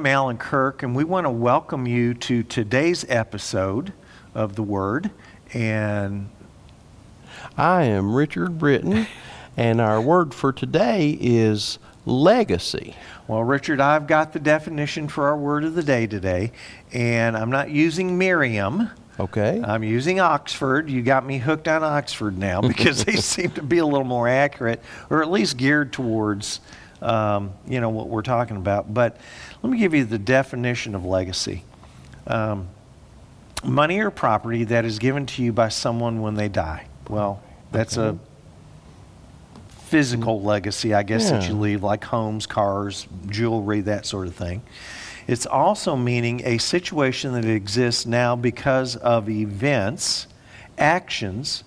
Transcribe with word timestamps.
I'm 0.00 0.06
Alan 0.06 0.38
Kirk, 0.38 0.82
and 0.82 0.96
we 0.96 1.04
want 1.04 1.26
to 1.26 1.30
welcome 1.30 1.86
you 1.86 2.14
to 2.14 2.42
today's 2.42 3.04
episode 3.10 3.92
of 4.34 4.56
The 4.56 4.62
Word. 4.62 5.10
And 5.52 6.30
I 7.54 7.82
am 7.82 8.14
Richard 8.14 8.58
Britton, 8.58 9.06
and 9.58 9.78
our 9.78 10.00
word 10.00 10.32
for 10.32 10.54
today 10.54 11.18
is 11.20 11.78
legacy. 12.06 12.96
Well, 13.28 13.44
Richard, 13.44 13.78
I've 13.78 14.06
got 14.06 14.32
the 14.32 14.40
definition 14.40 15.06
for 15.06 15.28
our 15.28 15.36
word 15.36 15.64
of 15.64 15.74
the 15.74 15.82
day 15.82 16.06
today, 16.06 16.52
and 16.94 17.36
I'm 17.36 17.50
not 17.50 17.68
using 17.68 18.16
Merriam. 18.16 18.88
Okay. 19.18 19.60
I'm 19.62 19.84
using 19.84 20.18
Oxford. 20.18 20.88
You 20.88 21.02
got 21.02 21.26
me 21.26 21.36
hooked 21.36 21.68
on 21.68 21.84
Oxford 21.84 22.38
now 22.38 22.60
because 22.66 23.04
they 23.04 23.16
seem 23.16 23.50
to 23.50 23.62
be 23.62 23.76
a 23.76 23.84
little 23.84 24.04
more 24.04 24.28
accurate, 24.28 24.80
or 25.10 25.20
at 25.20 25.30
least 25.30 25.58
geared 25.58 25.92
towards 25.92 26.60
um, 27.02 27.52
you 27.66 27.80
know, 27.80 27.90
what 27.90 28.08
we're 28.08 28.22
talking 28.22 28.56
about. 28.56 28.92
But 28.92 29.16
let 29.62 29.70
me 29.70 29.78
give 29.78 29.94
you 29.94 30.04
the 30.04 30.18
definition 30.18 30.94
of 30.94 31.04
legacy. 31.04 31.64
Um, 32.26 32.68
money 33.64 34.00
or 34.00 34.10
property 34.10 34.64
that 34.64 34.84
is 34.84 34.98
given 34.98 35.26
to 35.26 35.42
you 35.42 35.52
by 35.52 35.68
someone 35.68 36.20
when 36.20 36.34
they 36.34 36.48
die. 36.48 36.86
Well, 37.08 37.42
that's 37.72 37.98
okay. 37.98 38.16
a 38.16 39.80
physical 39.82 40.40
legacy, 40.42 40.94
I 40.94 41.02
guess, 41.02 41.24
yeah. 41.24 41.38
that 41.38 41.48
you 41.48 41.54
leave, 41.54 41.82
like 41.82 42.04
homes, 42.04 42.46
cars, 42.46 43.06
jewelry, 43.26 43.80
that 43.82 44.06
sort 44.06 44.28
of 44.28 44.34
thing. 44.34 44.62
It's 45.26 45.46
also 45.46 45.96
meaning 45.96 46.42
a 46.44 46.58
situation 46.58 47.34
that 47.34 47.44
exists 47.44 48.06
now 48.06 48.36
because 48.36 48.96
of 48.96 49.28
events, 49.28 50.26
actions, 50.78 51.64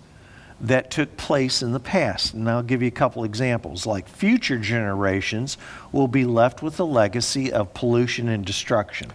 that 0.63 0.89
took 0.89 1.17
place 1.17 1.61
in 1.61 1.73
the 1.73 1.79
past. 1.79 2.33
And 2.33 2.49
I'll 2.49 2.63
give 2.63 2.81
you 2.81 2.87
a 2.87 2.91
couple 2.91 3.25
examples. 3.25 3.85
Like 3.85 4.07
future 4.07 4.57
generations 4.57 5.57
will 5.91 6.07
be 6.07 6.25
left 6.25 6.63
with 6.63 6.79
a 6.79 6.85
legacy 6.85 7.51
of 7.51 7.73
pollution 7.73 8.29
and 8.29 8.45
destruction. 8.45 9.11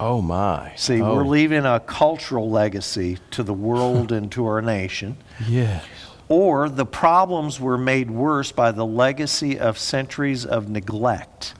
Oh, 0.00 0.20
my. 0.20 0.72
See, 0.76 1.00
oh. 1.00 1.14
we're 1.14 1.24
leaving 1.26 1.64
a 1.64 1.80
cultural 1.80 2.50
legacy 2.50 3.18
to 3.32 3.42
the 3.42 3.54
world 3.54 4.12
and 4.12 4.30
to 4.32 4.46
our 4.46 4.60
nation. 4.60 5.16
Yes. 5.48 5.84
Or 6.30 6.68
the 6.68 6.84
problems 6.84 7.58
were 7.58 7.78
made 7.78 8.10
worse 8.10 8.52
by 8.52 8.70
the 8.70 8.84
legacy 8.84 9.58
of 9.58 9.78
centuries 9.78 10.44
of 10.44 10.68
neglect. 10.68 11.54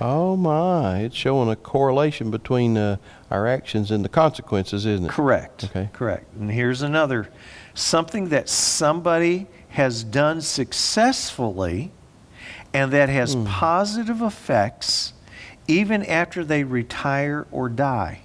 Oh, 0.00 0.36
my. 0.36 1.00
It's 1.00 1.14
showing 1.14 1.48
a 1.48 1.54
correlation 1.54 2.32
between 2.32 2.76
uh, 2.76 2.96
our 3.30 3.46
actions 3.46 3.92
and 3.92 4.04
the 4.04 4.08
consequences, 4.08 4.84
isn't 4.84 5.06
it? 5.06 5.10
Correct. 5.12 5.64
Okay. 5.64 5.90
Correct. 5.92 6.26
And 6.34 6.50
here's 6.50 6.82
another 6.82 7.28
something 7.74 8.28
that 8.28 8.48
somebody 8.48 9.46
has 9.70 10.04
done 10.04 10.40
successfully 10.40 11.90
and 12.72 12.92
that 12.92 13.08
has 13.08 13.34
mm. 13.34 13.46
positive 13.46 14.22
effects 14.22 15.12
even 15.66 16.04
after 16.04 16.44
they 16.44 16.64
retire 16.64 17.46
or 17.50 17.68
die. 17.68 18.20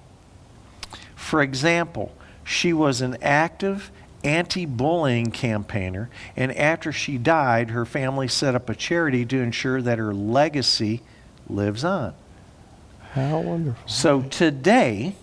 For 1.16 1.42
example, 1.42 2.12
she 2.44 2.74
was 2.74 3.02
an 3.02 3.18
active 3.22 3.92
anti 4.24 4.66
bullying 4.66 5.32
campaigner, 5.32 6.10
and 6.36 6.56
after 6.58 6.92
she 6.92 7.18
died, 7.18 7.70
her 7.70 7.86
family 7.86 8.28
set 8.28 8.56
up 8.56 8.70
a 8.70 8.76
charity 8.76 9.26
to 9.26 9.40
ensure 9.40 9.82
that 9.82 9.98
her 9.98 10.14
legacy 10.14 11.02
lives 11.48 11.84
on. 11.84 12.14
How 13.14 13.40
wonderful. 13.40 13.88
So 13.88 14.22
today, 14.24 15.16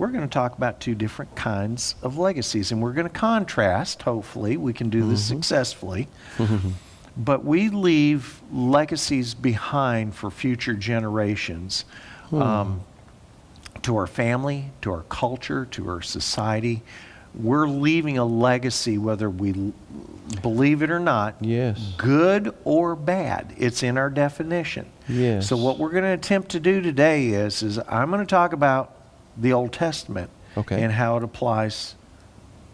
we're 0.00 0.08
going 0.08 0.22
to 0.22 0.28
talk 0.28 0.56
about 0.56 0.80
two 0.80 0.94
different 0.94 1.36
kinds 1.36 1.94
of 2.02 2.16
legacies, 2.16 2.72
and 2.72 2.80
we're 2.80 2.94
going 2.94 3.06
to 3.06 3.12
contrast, 3.12 4.00
hopefully, 4.00 4.56
we 4.56 4.72
can 4.72 4.88
do 4.88 5.06
this 5.06 5.26
mm-hmm. 5.26 5.36
successfully. 5.36 6.08
but 7.18 7.44
we 7.44 7.68
leave 7.68 8.40
legacies 8.50 9.34
behind 9.34 10.14
for 10.14 10.30
future 10.30 10.72
generations 10.72 11.84
hmm. 12.30 12.40
um, 12.40 12.80
to 13.82 13.94
our 13.94 14.06
family, 14.06 14.70
to 14.80 14.90
our 14.90 15.02
culture, 15.10 15.66
to 15.66 15.86
our 15.90 16.00
society. 16.00 16.80
We're 17.34 17.68
leaving 17.68 18.16
a 18.16 18.24
legacy, 18.24 18.96
whether 18.96 19.28
we 19.28 19.74
believe 20.40 20.80
it 20.82 20.90
or 20.90 20.98
not, 20.98 21.36
yes. 21.42 21.92
good 21.98 22.56
or 22.64 22.96
bad. 22.96 23.52
It's 23.58 23.82
in 23.82 23.98
our 23.98 24.08
definition. 24.08 24.90
Yes. 25.10 25.46
So 25.46 25.58
what 25.58 25.76
we're 25.76 25.90
going 25.90 26.04
to 26.04 26.14
attempt 26.14 26.52
to 26.52 26.60
do 26.60 26.80
today 26.80 27.26
is, 27.26 27.62
is 27.62 27.78
I'm 27.86 28.10
going 28.10 28.26
to 28.26 28.30
talk 28.30 28.54
about 28.54 28.96
the 29.40 29.52
Old 29.52 29.72
Testament 29.72 30.30
okay. 30.56 30.82
and 30.82 30.92
how 30.92 31.16
it 31.16 31.24
applies 31.24 31.94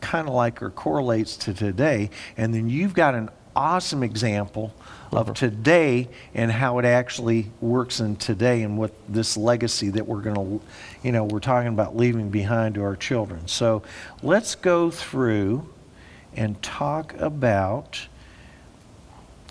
kind 0.00 0.28
of 0.28 0.34
like 0.34 0.62
or 0.62 0.70
correlates 0.70 1.36
to 1.36 1.54
today. 1.54 2.10
And 2.36 2.54
then 2.54 2.68
you've 2.68 2.94
got 2.94 3.14
an 3.14 3.30
awesome 3.54 4.02
example 4.02 4.74
of 5.12 5.28
uh-huh. 5.28 5.34
today 5.34 6.08
and 6.34 6.52
how 6.52 6.78
it 6.78 6.84
actually 6.84 7.50
works 7.60 8.00
in 8.00 8.16
today 8.16 8.62
and 8.62 8.76
what 8.76 8.92
this 9.08 9.36
legacy 9.36 9.88
that 9.90 10.06
we're 10.06 10.20
going 10.20 10.36
to, 10.36 10.66
you 11.02 11.12
know, 11.12 11.24
we're 11.24 11.40
talking 11.40 11.68
about 11.68 11.96
leaving 11.96 12.28
behind 12.28 12.74
to 12.74 12.82
our 12.82 12.96
children. 12.96 13.48
So 13.48 13.82
let's 14.22 14.54
go 14.54 14.90
through 14.90 15.68
and 16.34 16.60
talk 16.62 17.14
about 17.14 18.06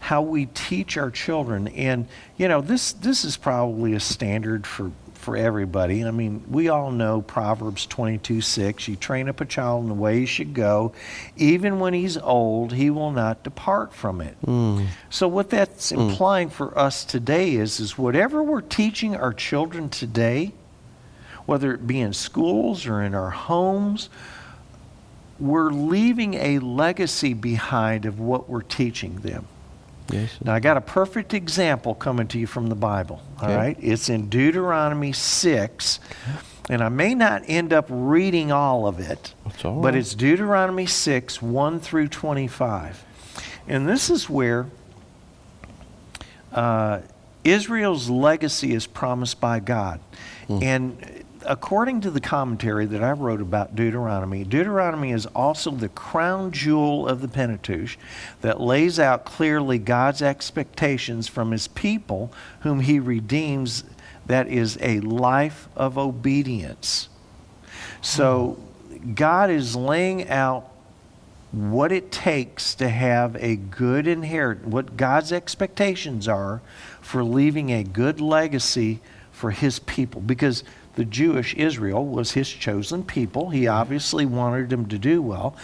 how 0.01 0.21
we 0.21 0.45
teach 0.45 0.97
our 0.97 1.09
children. 1.09 1.67
And, 1.69 2.07
you 2.37 2.47
know, 2.47 2.61
this, 2.61 2.91
this 2.91 3.25
is 3.25 3.37
probably 3.37 3.93
a 3.93 3.99
standard 3.99 4.67
for 4.67 4.91
for 5.25 5.35
everybody. 5.35 6.05
I 6.05 6.11
mean, 6.11 6.43
we 6.47 6.69
all 6.69 6.91
know 6.91 7.23
Proverbs 7.23 7.87
22 7.87 8.41
6. 8.41 8.87
You 8.87 8.95
train 8.95 9.27
up 9.27 9.41
a 9.41 9.45
child 9.45 9.81
in 9.81 9.89
the 9.89 9.95
way 9.95 10.19
he 10.19 10.27
should 10.27 10.53
go. 10.53 10.93
Even 11.35 11.79
when 11.79 11.95
he's 11.95 12.15
old, 12.15 12.73
he 12.73 12.91
will 12.91 13.11
not 13.11 13.43
depart 13.43 13.91
from 13.91 14.21
it. 14.21 14.37
Mm. 14.45 14.85
So, 15.09 15.27
what 15.27 15.49
that's 15.49 15.91
mm. 15.91 15.97
implying 15.97 16.51
for 16.51 16.77
us 16.77 17.03
today 17.03 17.55
is, 17.55 17.79
is 17.79 17.97
whatever 17.97 18.43
we're 18.43 18.61
teaching 18.61 19.15
our 19.15 19.33
children 19.33 19.89
today, 19.89 20.53
whether 21.47 21.73
it 21.73 21.87
be 21.87 21.99
in 21.99 22.13
schools 22.13 22.85
or 22.85 23.01
in 23.01 23.15
our 23.15 23.31
homes, 23.31 24.09
we're 25.39 25.71
leaving 25.71 26.35
a 26.35 26.59
legacy 26.59 27.33
behind 27.33 28.05
of 28.05 28.19
what 28.19 28.47
we're 28.47 28.61
teaching 28.61 29.15
them. 29.21 29.47
Yes. 30.15 30.37
Now, 30.43 30.53
I 30.53 30.59
got 30.59 30.77
a 30.77 30.81
perfect 30.81 31.33
example 31.33 31.95
coming 31.95 32.27
to 32.27 32.39
you 32.39 32.47
from 32.47 32.67
the 32.67 32.75
Bible. 32.75 33.21
All 33.39 33.45
okay. 33.45 33.55
right, 33.55 33.77
It's 33.79 34.09
in 34.09 34.29
Deuteronomy 34.29 35.13
6. 35.13 35.99
And 36.69 36.81
I 36.81 36.89
may 36.89 37.13
not 37.13 37.43
end 37.47 37.73
up 37.73 37.85
reading 37.89 38.51
all 38.51 38.87
of 38.87 38.99
it, 38.99 39.35
all 39.63 39.81
but 39.81 39.95
it's 39.95 40.15
Deuteronomy 40.15 40.87
6, 40.87 41.41
1 41.41 41.79
through 41.79 42.07
25. 42.07 43.05
And 43.67 43.87
this 43.87 44.09
is 44.09 44.27
where 44.29 44.65
uh, 46.51 47.01
Israel's 47.43 48.09
legacy 48.09 48.73
is 48.73 48.87
promised 48.87 49.39
by 49.39 49.59
God. 49.59 49.99
Mm. 50.49 50.63
And 50.63 51.24
according 51.47 52.01
to 52.01 52.11
the 52.11 52.19
commentary 52.19 52.85
that 52.85 53.03
I 53.03 53.11
wrote 53.11 53.41
about 53.41 53.75
Deuteronomy, 53.75 54.43
Deuteronomy 54.43 55.11
is 55.11 55.25
also 55.27 55.71
the 55.71 55.89
crown 55.89 56.51
jewel 56.51 57.07
of 57.07 57.21
the 57.21 57.27
Pentateuch 57.27 57.97
that 58.41 58.59
lays 58.59 58.99
out 58.99 59.25
clearly 59.25 59.77
God's 59.77 60.21
expectations 60.21 61.27
from 61.27 61.51
his 61.51 61.67
people 61.67 62.31
whom 62.61 62.81
he 62.81 62.99
redeems 62.99 63.83
that 64.25 64.47
is 64.47 64.77
a 64.81 64.99
life 65.01 65.67
of 65.75 65.97
obedience. 65.97 67.09
So 68.01 68.59
God 69.13 69.49
is 69.49 69.75
laying 69.75 70.29
out 70.29 70.71
what 71.51 71.91
it 71.91 72.11
takes 72.11 72.75
to 72.75 72.89
have 72.89 73.35
a 73.37 73.55
good 73.55 74.07
inheritance, 74.07 74.67
what 74.67 74.97
God's 74.97 75.31
expectations 75.31 76.27
are 76.27 76.61
for 77.01 77.23
leaving 77.23 77.71
a 77.71 77.83
good 77.83 78.19
legacy 78.19 78.99
for 79.31 79.51
his 79.51 79.79
people 79.79 80.21
because 80.21 80.63
the 80.95 81.05
Jewish 81.05 81.53
Israel 81.55 82.05
was 82.05 82.31
his 82.31 82.49
chosen 82.49 83.03
people. 83.03 83.49
He 83.49 83.67
obviously 83.67 84.25
wanted 84.25 84.69
them 84.69 84.87
to 84.87 84.97
do 84.97 85.21
well, 85.21 85.55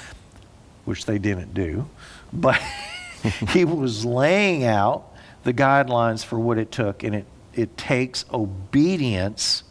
which 0.85 1.05
they 1.05 1.17
didn't 1.17 1.53
do, 1.53 1.87
but 2.33 2.61
he 3.49 3.65
was 3.65 4.05
laying 4.05 4.63
out 4.63 5.07
the 5.43 5.53
guidelines 5.53 6.23
for 6.23 6.39
what 6.39 6.57
it 6.57 6.71
took, 6.71 7.03
and 7.03 7.15
it, 7.15 7.25
it 7.53 7.77
takes 7.77 8.25
obedience 8.33 9.63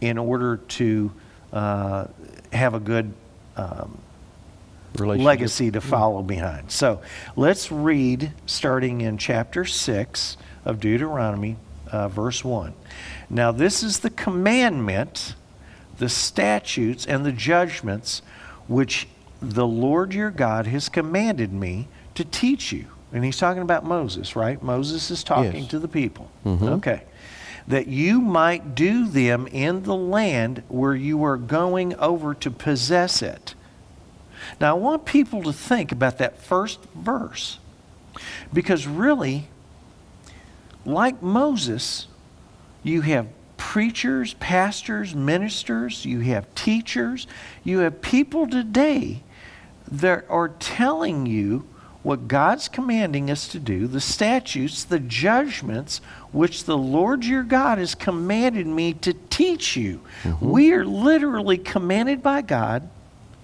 in 0.00 0.18
order 0.18 0.56
to 0.56 1.12
uh, 1.52 2.06
have 2.52 2.74
a 2.74 2.80
good 2.80 3.12
um, 3.56 3.98
legacy 4.98 5.70
to 5.70 5.80
follow 5.80 6.22
behind. 6.22 6.70
So 6.70 7.00
let's 7.36 7.72
read 7.72 8.32
starting 8.46 9.00
in 9.00 9.18
chapter 9.18 9.64
6 9.64 10.36
of 10.64 10.80
Deuteronomy, 10.80 11.56
uh, 11.92 12.08
verse 12.08 12.44
1. 12.44 12.72
Now, 13.30 13.52
this 13.52 13.82
is 13.82 14.00
the 14.00 14.10
commandment, 14.10 15.34
the 15.98 16.08
statutes, 16.08 17.06
and 17.06 17.24
the 17.24 17.32
judgments 17.32 18.22
which 18.66 19.06
the 19.40 19.66
Lord 19.66 20.14
your 20.14 20.30
God 20.30 20.66
has 20.66 20.88
commanded 20.88 21.52
me 21.52 21.88
to 22.14 22.24
teach 22.24 22.72
you. 22.72 22.86
And 23.12 23.24
he's 23.24 23.36
talking 23.36 23.62
about 23.62 23.84
Moses, 23.84 24.34
right? 24.34 24.62
Moses 24.62 25.10
is 25.10 25.22
talking 25.22 25.62
yes. 25.62 25.70
to 25.70 25.78
the 25.78 25.88
people. 25.88 26.30
Mm-hmm. 26.46 26.64
Okay. 26.64 27.02
That 27.68 27.86
you 27.86 28.20
might 28.20 28.74
do 28.74 29.06
them 29.06 29.46
in 29.46 29.82
the 29.82 29.94
land 29.94 30.62
where 30.68 30.94
you 30.94 31.22
are 31.24 31.36
going 31.36 31.94
over 31.96 32.34
to 32.34 32.50
possess 32.50 33.22
it. 33.22 33.54
Now, 34.60 34.74
I 34.74 34.78
want 34.78 35.04
people 35.04 35.42
to 35.42 35.52
think 35.52 35.92
about 35.92 36.18
that 36.18 36.40
first 36.40 36.80
verse. 36.94 37.58
Because 38.52 38.86
really, 38.86 39.48
like 40.84 41.22
Moses, 41.22 42.06
you 42.82 43.02
have 43.02 43.28
preachers, 43.56 44.34
pastors, 44.34 45.14
ministers, 45.14 46.04
you 46.04 46.20
have 46.20 46.52
teachers, 46.54 47.26
you 47.62 47.78
have 47.78 48.02
people 48.02 48.46
today 48.46 49.22
that 49.90 50.24
are 50.28 50.48
telling 50.48 51.26
you 51.26 51.66
what 52.02 52.26
God's 52.26 52.68
commanding 52.68 53.30
us 53.30 53.46
to 53.48 53.60
do, 53.60 53.86
the 53.86 54.00
statutes, 54.00 54.82
the 54.82 54.98
judgments, 54.98 56.00
which 56.32 56.64
the 56.64 56.76
Lord 56.76 57.24
your 57.24 57.44
God 57.44 57.78
has 57.78 57.94
commanded 57.94 58.66
me 58.66 58.94
to 58.94 59.12
teach 59.30 59.76
you. 59.76 60.00
Mm-hmm. 60.24 60.50
We 60.50 60.72
are 60.72 60.84
literally 60.84 61.58
commanded 61.58 62.22
by 62.22 62.42
God 62.42 62.88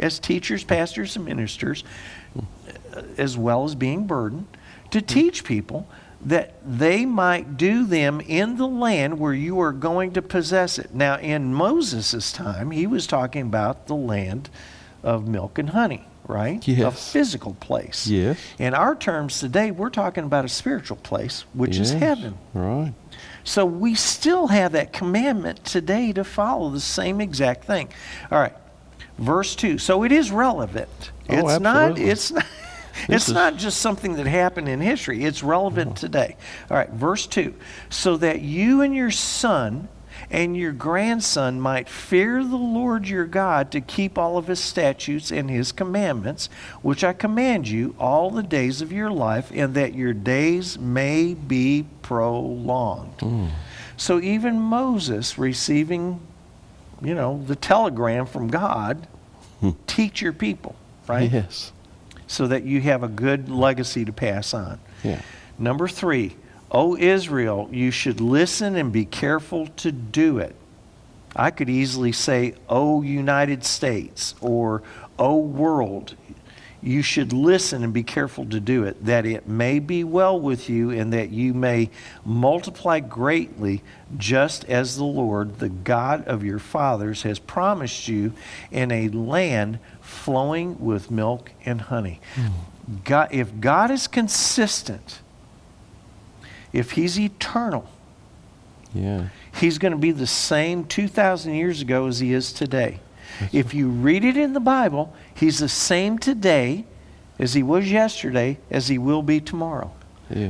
as 0.01 0.19
teachers, 0.19 0.65
pastors, 0.65 1.15
and 1.15 1.25
ministers, 1.25 1.85
as 3.17 3.39
well 3.39 3.65
as 3.65 3.77
being 3.77 4.07
burdened, 4.07 4.49
to 4.91 5.01
teach 5.01 5.45
people 5.45 5.87
that 6.21 6.55
they 6.67 7.05
might 7.05 7.57
do 7.57 7.85
them 7.85 8.21
in 8.21 8.57
the 8.57 8.67
land 8.67 9.19
where 9.19 9.33
you 9.33 9.61
are 9.61 9.73
going 9.73 10.13
to 10.13 10.23
possess 10.23 10.79
it. 10.79 10.93
Now, 10.93 11.17
in 11.19 11.55
Moses' 11.55 12.33
time, 12.33 12.71
he 12.73 12.87
was 12.87 13.07
talking 13.07 13.43
about 13.43 13.87
the 13.87 13.95
land 13.95 14.51
of 15.03 15.29
milk 15.29 15.59
and 15.59 15.71
honey, 15.71 16.05
right? 16.27 16.67
Yes. 16.67 16.93
A 16.93 17.13
physical 17.13 17.55
place. 17.55 18.09
Yes. 18.09 18.39
In 18.59 18.75
our 18.75 18.97
terms 18.97 19.39
today, 19.39 19.71
we're 19.71 19.91
talking 19.91 20.25
about 20.25 20.45
a 20.45 20.49
spiritual 20.49 20.97
place, 20.97 21.45
which 21.55 21.77
yes. 21.77 21.89
is 21.89 21.93
heaven. 21.93 22.37
Right. 22.53 22.95
So 23.45 23.65
we 23.65 23.95
still 23.95 24.49
have 24.49 24.73
that 24.73 24.93
commandment 24.93 25.65
today 25.65 26.13
to 26.13 26.25
follow 26.25 26.71
the 26.71 26.81
same 26.81 27.21
exact 27.21 27.65
thing. 27.65 27.89
All 28.31 28.39
right. 28.39 28.55
Verse 29.19 29.57
2. 29.57 29.79
So 29.79 30.03
it 30.03 30.13
is 30.13 30.31
relevant. 30.31 31.13
Oh, 31.31 31.35
it's 31.35 31.49
absolutely. 31.49 31.63
not 31.63 31.99
it's 31.99 32.31
not 32.31 32.45
it's 33.09 33.29
is... 33.29 33.35
not 33.35 33.57
just 33.57 33.79
something 33.81 34.15
that 34.15 34.27
happened 34.27 34.69
in 34.69 34.81
history, 34.81 35.25
it's 35.25 35.43
relevant 35.43 35.93
uh-huh. 35.93 36.01
today. 36.01 36.37
All 36.71 36.77
right, 36.77 36.91
verse 36.91 37.27
2 37.27 37.55
so 37.91 38.17
that 38.17 38.41
you 38.41 38.81
and 38.81 38.95
your 38.95 39.11
son 39.11 39.89
and 40.31 40.57
your 40.57 40.73
grandson 40.73 41.61
might 41.61 41.89
fear 41.89 42.43
the 42.43 42.57
Lord 42.57 43.09
your 43.09 43.25
God 43.25 43.71
to 43.73 43.81
keep 43.81 44.19
all 44.19 44.37
of 44.37 44.49
his 44.49 44.61
statutes 44.61 45.31
and 45.31 45.49
his 45.49 45.73
commandments, 45.73 46.49
which 46.83 47.05
I 47.05 47.13
command 47.13 47.69
you 47.69 47.95
all 47.99 48.31
the 48.31 48.43
days 48.43 48.83
of 48.83 48.93
your 48.93 49.11
life, 49.11 49.51
and 49.55 49.75
that 49.75 49.95
your 49.95 50.13
days 50.13 50.79
may 50.79 51.35
be 51.35 51.87
prolonged. 52.03 53.19
Mm. 53.19 53.51
So 53.97 54.21
even 54.21 54.61
Moses 54.61 55.39
receiving, 55.39 56.21
you 57.01 57.15
know, 57.15 57.43
the 57.47 57.57
telegram 57.57 58.27
from 58.27 58.49
God, 58.49 59.07
hmm. 59.61 59.71
teach 59.87 60.21
your 60.21 60.33
people, 60.33 60.77
right? 61.09 61.31
Yes 61.31 61.73
so 62.29 62.47
that 62.47 62.63
you 62.63 62.81
have 62.83 63.03
a 63.03 63.09
good 63.09 63.49
legacy 63.49 64.05
to 64.05 64.13
pass 64.13 64.55
on. 64.55 64.79
Yeah. 65.03 65.21
Number 65.59 65.89
three, 65.89 66.37
O 66.71 66.97
Israel, 66.97 67.69
you 67.73 67.91
should 67.91 68.21
listen 68.21 68.77
and 68.77 68.93
be 68.93 69.05
careful 69.05 69.67
to 69.79 69.91
do 69.91 70.39
it. 70.39 70.55
I 71.35 71.51
could 71.51 71.69
easily 71.69 72.13
say, 72.13 72.55
O 72.69 73.03
United 73.03 73.65
States 73.65 74.35
or 74.41 74.83
O 75.19 75.37
world 75.39 76.15
you 76.81 77.03
should 77.03 77.33
listen 77.33 77.83
and 77.83 77.93
be 77.93 78.03
careful 78.03 78.45
to 78.47 78.61
do 78.61 78.85
it, 78.85 79.05
that 79.05 79.27
it 79.27 79.49
may 79.49 79.79
be 79.79 80.05
well 80.05 80.39
with 80.39 80.71
you 80.71 80.91
and 80.91 81.13
that 81.13 81.31
you 81.31 81.53
may 81.53 81.91
multiply 82.25 83.01
greatly, 83.01 83.83
just 84.17 84.65
as 84.67 84.97
the 84.97 85.05
Lord, 85.05 85.59
the 85.59 85.69
God 85.69 86.27
of 86.27 86.45
your 86.45 86.59
fathers, 86.59 87.23
has 87.23 87.39
promised 87.39 88.07
you 88.09 88.33
in 88.71 88.93
a 88.93 89.09
land 89.09 89.79
flowing 90.01 90.79
with 90.79 91.11
milk 91.11 91.51
and 91.65 91.81
honey. 91.81 92.21
Mm. 92.37 93.05
God, 93.05 93.29
if 93.33 93.61
God 93.61 93.91
is 93.91 94.07
consistent, 94.07 95.21
if 96.73 96.93
He's 96.93 97.19
eternal, 97.19 97.89
yeah. 98.95 99.29
He's 99.55 99.79
going 99.79 99.93
to 99.93 99.99
be 99.99 100.13
the 100.13 100.27
same 100.27 100.85
2,000 100.85 101.55
years 101.55 101.81
ago 101.81 102.07
as 102.07 102.21
He 102.21 102.33
is 102.33 102.53
today. 102.53 103.01
If 103.53 103.75
you 103.75 103.89
read 103.89 104.25
it 104.25 104.37
in 104.37 104.53
the 104.53 104.61
Bible, 104.61 105.15
He's 105.35 105.59
the 105.59 105.69
same 105.69 106.19
today 106.19 106.85
as 107.39 107.55
He 107.55 107.63
was 107.63 107.91
yesterday, 107.91 108.59
as 108.71 108.89
He 108.89 108.99
will 108.99 109.23
be 109.23 109.41
tomorrow. 109.41 109.93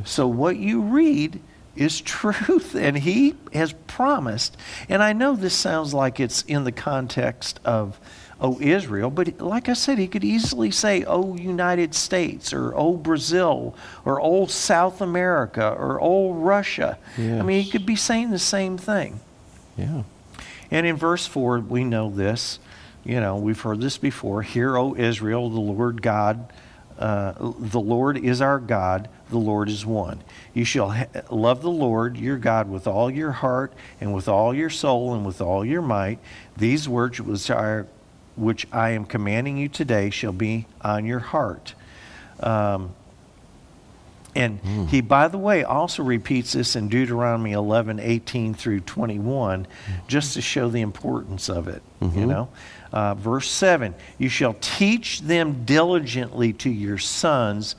So 0.05 0.26
what 0.26 0.56
you 0.56 0.81
read 0.81 1.40
is 1.76 2.00
truth, 2.02 2.75
and 2.75 2.99
He 2.99 3.35
has 3.52 3.73
promised. 3.87 4.56
And 4.88 5.02
I 5.02 5.12
know 5.12 5.37
this 5.37 5.55
sounds 5.55 5.94
like 5.94 6.20
it's 6.20 6.43
in 6.43 6.64
the 6.64 6.73
context 6.73 7.61
of, 7.64 7.99
oh, 8.40 8.61
Israel, 8.61 9.11
but 9.11 9.41
like 9.41 9.69
I 9.69 9.75
said, 9.75 9.99
He 9.99 10.08
could 10.08 10.25
easily 10.25 10.70
say, 10.70 11.05
oh, 11.05 11.37
United 11.37 11.94
States, 11.94 12.52
or 12.52 12.75
oh, 12.75 12.94
Brazil, 12.94 13.76
or 14.05 14.20
oh, 14.20 14.46
South 14.46 15.00
America, 15.00 15.75
or 15.79 15.99
oh, 16.00 16.32
Russia. 16.32 16.99
Yes. 17.17 17.41
I 17.41 17.44
mean, 17.44 17.62
He 17.62 17.70
could 17.70 17.87
be 17.87 17.96
saying 17.96 18.31
the 18.31 18.38
same 18.38 18.79
thing. 18.79 19.20
Yeah. 19.76 20.02
And 20.70 20.87
in 20.87 20.96
verse 20.96 21.26
4, 21.26 21.61
we 21.61 21.84
know 21.84 22.11
this 22.11 22.58
you 23.08 23.20
know, 23.20 23.38
we've 23.38 23.58
heard 23.58 23.81
this 23.81 23.96
before. 23.96 24.43
Hear, 24.43 24.76
O 24.76 24.94
Israel, 24.94 25.49
the 25.49 25.58
Lord 25.58 26.02
God, 26.02 26.52
uh, 26.99 27.32
the 27.38 27.81
Lord 27.81 28.19
is 28.19 28.43
our 28.43 28.58
God, 28.58 29.08
the 29.31 29.38
Lord 29.38 29.70
is 29.70 29.87
one. 29.87 30.22
You 30.52 30.66
shall 30.66 30.90
ha- 30.90 31.06
love 31.31 31.62
the 31.62 31.70
Lord 31.70 32.19
your 32.19 32.37
God 32.37 32.69
with 32.69 32.87
all 32.87 33.10
your 33.10 33.32
heart 33.32 33.72
and 33.99 34.12
with 34.12 34.28
all 34.28 34.55
your 34.55 34.69
soul 34.69 35.14
and 35.14 35.25
with 35.25 35.40
all 35.40 35.64
your 35.64 35.81
might. 35.81 36.19
These 36.58 36.87
words 36.87 37.19
which, 37.19 37.49
are, 37.49 37.87
which 38.37 38.66
I 38.72 38.90
am 38.90 39.06
commanding 39.06 39.56
you 39.56 39.70
today 39.70 40.10
shall 40.10 40.32
be 40.32 40.66
on 40.82 41.06
your 41.06 41.20
heart. 41.20 41.72
Um, 42.40 42.94
and 44.34 44.62
mm. 44.62 44.88
he, 44.88 45.00
by 45.00 45.28
the 45.28 45.38
way, 45.38 45.64
also 45.64 46.02
repeats 46.02 46.52
this 46.52 46.76
in 46.76 46.88
Deuteronomy 46.88 47.52
11, 47.52 47.98
18 47.98 48.54
through 48.54 48.80
21, 48.80 49.66
just 50.06 50.34
to 50.34 50.42
show 50.42 50.69
the 50.69 50.80
importance 50.80 51.48
of 51.48 51.69
it, 51.69 51.82
mm-hmm. 52.00 52.19
you 52.19 52.26
know. 52.26 52.48
Uh, 52.92 53.14
verse 53.14 53.50
7 53.50 53.94
You 54.16 54.28
shall 54.28 54.54
teach 54.60 55.22
them 55.22 55.64
diligently 55.64 56.52
to 56.54 56.70
your 56.70 56.98
sons, 56.98 57.75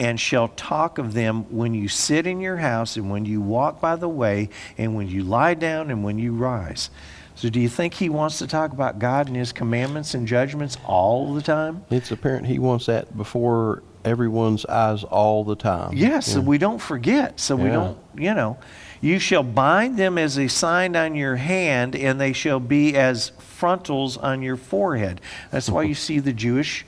and 0.00 0.18
shall 0.18 0.48
talk 0.48 0.98
of 0.98 1.14
them 1.14 1.44
when 1.54 1.74
you 1.74 1.88
sit 1.88 2.26
in 2.26 2.40
your 2.40 2.56
house, 2.56 2.96
and 2.96 3.10
when 3.10 3.24
you 3.24 3.40
walk 3.40 3.80
by 3.80 3.96
the 3.96 4.08
way, 4.08 4.48
and 4.78 4.94
when 4.94 5.08
you 5.08 5.22
lie 5.22 5.54
down, 5.54 5.90
and 5.90 6.04
when 6.04 6.18
you 6.18 6.32
rise. 6.32 6.90
So, 7.36 7.48
do 7.48 7.58
you 7.58 7.68
think 7.68 7.94
he 7.94 8.08
wants 8.08 8.38
to 8.38 8.46
talk 8.46 8.72
about 8.72 9.00
God 9.00 9.26
and 9.26 9.36
his 9.36 9.52
commandments 9.52 10.14
and 10.14 10.26
judgments 10.26 10.76
all 10.86 11.34
the 11.34 11.42
time? 11.42 11.84
It's 11.90 12.12
apparent 12.12 12.46
he 12.46 12.60
wants 12.60 12.86
that 12.86 13.16
before 13.16 13.82
everyone's 14.04 14.64
eyes 14.66 15.04
all 15.04 15.44
the 15.44 15.56
time. 15.56 15.92
Yes, 15.94 16.28
yeah. 16.28 16.34
so 16.34 16.40
we 16.40 16.58
don't 16.58 16.80
forget. 16.80 17.40
So, 17.40 17.56
yeah. 17.56 17.64
we 17.64 17.70
don't, 17.70 17.98
you 18.16 18.34
know. 18.34 18.58
You 19.04 19.18
shall 19.18 19.42
bind 19.42 19.98
them 19.98 20.16
as 20.16 20.38
a 20.38 20.48
sign 20.48 20.96
on 20.96 21.14
your 21.14 21.36
hand, 21.36 21.94
and 21.94 22.18
they 22.18 22.32
shall 22.32 22.58
be 22.58 22.96
as 22.96 23.32
frontals 23.38 24.16
on 24.16 24.40
your 24.40 24.56
forehead. 24.56 25.20
That's 25.50 25.68
why 25.68 25.82
you 25.82 25.94
see 26.06 26.20
the 26.20 26.32
Jewish. 26.32 26.86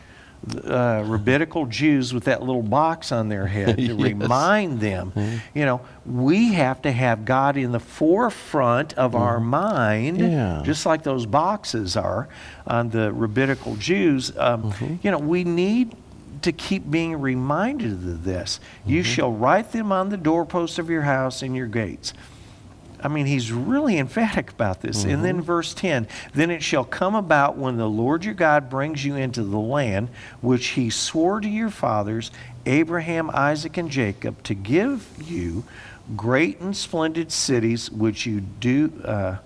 Uh, 0.64 1.02
rabbinical 1.04 1.66
Jews 1.66 2.14
with 2.14 2.24
that 2.24 2.40
little 2.40 2.62
box 2.62 3.10
on 3.10 3.28
their 3.28 3.48
head 3.48 3.78
to 3.78 3.82
yes. 3.94 4.00
remind 4.00 4.78
them, 4.78 5.10
mm-hmm. 5.10 5.58
you 5.58 5.64
know, 5.64 5.80
we 6.04 6.52
have 6.52 6.82
to 6.82 6.92
have 6.92 7.24
God 7.24 7.56
in 7.56 7.72
the 7.72 7.80
forefront 7.80 8.92
of 8.94 9.12
mm-hmm. 9.12 9.22
our 9.22 9.40
mind, 9.40 10.18
yeah. 10.18 10.62
just 10.64 10.86
like 10.86 11.02
those 11.02 11.26
boxes 11.26 11.96
are 11.96 12.28
on 12.64 12.90
the 12.90 13.12
rabbinical 13.12 13.74
Jews. 13.76 14.30
Um, 14.36 14.70
mm-hmm. 14.70 14.96
You 15.02 15.10
know, 15.10 15.18
we 15.18 15.42
need 15.42 15.96
to 16.46 16.52
keep 16.52 16.88
being 16.88 17.20
reminded 17.20 17.90
of 17.90 18.22
this. 18.22 18.60
Mm-hmm. 18.80 18.90
You 18.90 19.02
shall 19.02 19.32
write 19.32 19.72
them 19.72 19.90
on 19.90 20.10
the 20.10 20.16
doorposts 20.16 20.78
of 20.78 20.88
your 20.88 21.02
house 21.02 21.42
and 21.42 21.56
your 21.56 21.66
gates. 21.66 22.14
I 23.02 23.08
mean, 23.08 23.26
he's 23.26 23.50
really 23.50 23.98
emphatic 23.98 24.52
about 24.52 24.80
this. 24.80 25.00
Mm-hmm. 25.00 25.10
And 25.10 25.24
then 25.24 25.34
mm-hmm. 25.38 25.44
verse 25.44 25.74
10 25.74 26.06
Then 26.34 26.52
it 26.52 26.62
shall 26.62 26.84
come 26.84 27.16
about 27.16 27.58
when 27.58 27.78
the 27.78 27.88
Lord 27.88 28.24
your 28.24 28.34
God 28.34 28.70
brings 28.70 29.04
you 29.04 29.16
into 29.16 29.42
the 29.42 29.58
land 29.58 30.08
which 30.40 30.68
he 30.68 30.88
swore 30.88 31.40
to 31.40 31.48
your 31.48 31.68
fathers, 31.70 32.30
Abraham, 32.64 33.28
Isaac, 33.34 33.76
and 33.76 33.90
Jacob, 33.90 34.40
to 34.44 34.54
give 34.54 35.08
you 35.20 35.64
great 36.14 36.60
and 36.60 36.76
splendid 36.76 37.32
cities 37.32 37.90
which 37.90 38.24
you 38.24 38.40
do. 38.40 38.92
Uh, 39.04 39.36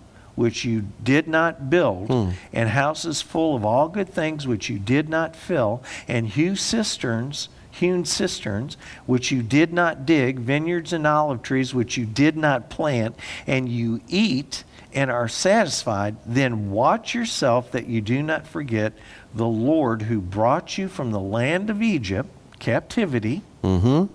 which 0.41 0.65
you 0.65 0.87
did 1.03 1.29
not 1.29 1.69
build, 1.69 2.09
hmm. 2.09 2.31
and 2.51 2.71
houses 2.71 3.21
full 3.21 3.55
of 3.55 3.63
all 3.63 3.91
good 3.91 4.09
things 4.09 4.47
which 4.47 4.71
you 4.71 4.79
did 4.79 5.07
not 5.07 5.37
fill, 5.37 5.83
and 6.09 6.29
hew 6.29 6.57
cisterns, 6.57 7.51
hewn 7.71 8.07
cisterns, 8.07 8.79
which 9.05 9.31
you 9.31 9.43
did 9.43 9.71
not 9.71 10.07
dig, 10.07 10.39
vineyards 10.39 10.95
and 10.95 11.07
olive 11.07 11.43
trees 11.43 11.75
which 11.75 11.99
you 11.99 12.07
did 12.07 12.39
not 12.39 12.71
plant, 12.71 13.15
and 13.47 13.69
you 13.69 14.01
eat 14.09 14.65
and 14.95 15.11
are 15.11 15.29
satisfied, 15.29 16.17
then 16.25 16.71
watch 16.71 17.15
yourself 17.15 17.71
that 17.73 17.87
you 17.87 18.01
do 18.01 18.23
not 18.23 18.47
forget 18.47 18.95
the 19.35 19.47
Lord 19.47 20.03
who 20.03 20.23
brought 20.23 20.79
you 20.79 20.89
from 20.89 21.11
the 21.11 21.21
land 21.21 21.69
of 21.69 21.83
Egypt, 21.83 22.31
captivity, 22.59 23.43
mm-hmm. 23.63 24.11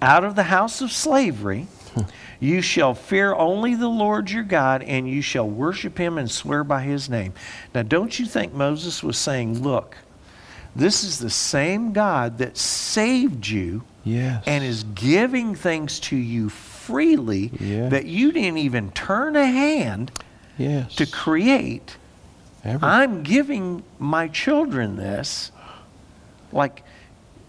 out 0.00 0.22
of 0.22 0.36
the 0.36 0.44
house 0.44 0.80
of 0.80 0.92
slavery. 0.92 1.66
You 2.40 2.62
shall 2.62 2.94
fear 2.94 3.34
only 3.34 3.74
the 3.74 3.88
Lord 3.88 4.30
your 4.30 4.44
God, 4.44 4.82
and 4.82 5.08
you 5.08 5.22
shall 5.22 5.48
worship 5.48 5.98
him 5.98 6.18
and 6.18 6.30
swear 6.30 6.62
by 6.62 6.82
his 6.82 7.08
name. 7.08 7.32
Now, 7.74 7.82
don't 7.82 8.16
you 8.18 8.26
think 8.26 8.54
Moses 8.54 9.02
was 9.02 9.18
saying, 9.18 9.60
Look, 9.62 9.96
this 10.76 11.02
is 11.02 11.18
the 11.18 11.30
same 11.30 11.92
God 11.92 12.38
that 12.38 12.56
saved 12.56 13.48
you 13.48 13.82
Yes. 14.04 14.44
and 14.46 14.62
is 14.62 14.84
giving 14.84 15.54
things 15.56 15.98
to 16.00 16.16
you 16.16 16.48
freely 16.48 17.50
Yeah. 17.60 17.88
that 17.88 18.06
you 18.06 18.30
didn't 18.32 18.58
even 18.58 18.92
turn 18.92 19.34
a 19.34 19.46
hand 19.46 20.12
yes. 20.56 20.94
to 20.94 21.06
create. 21.06 21.96
Ever- 22.64 22.84
I'm 22.86 23.22
giving 23.24 23.82
my 23.98 24.28
children 24.28 24.96
this. 24.96 25.50
Like, 26.52 26.82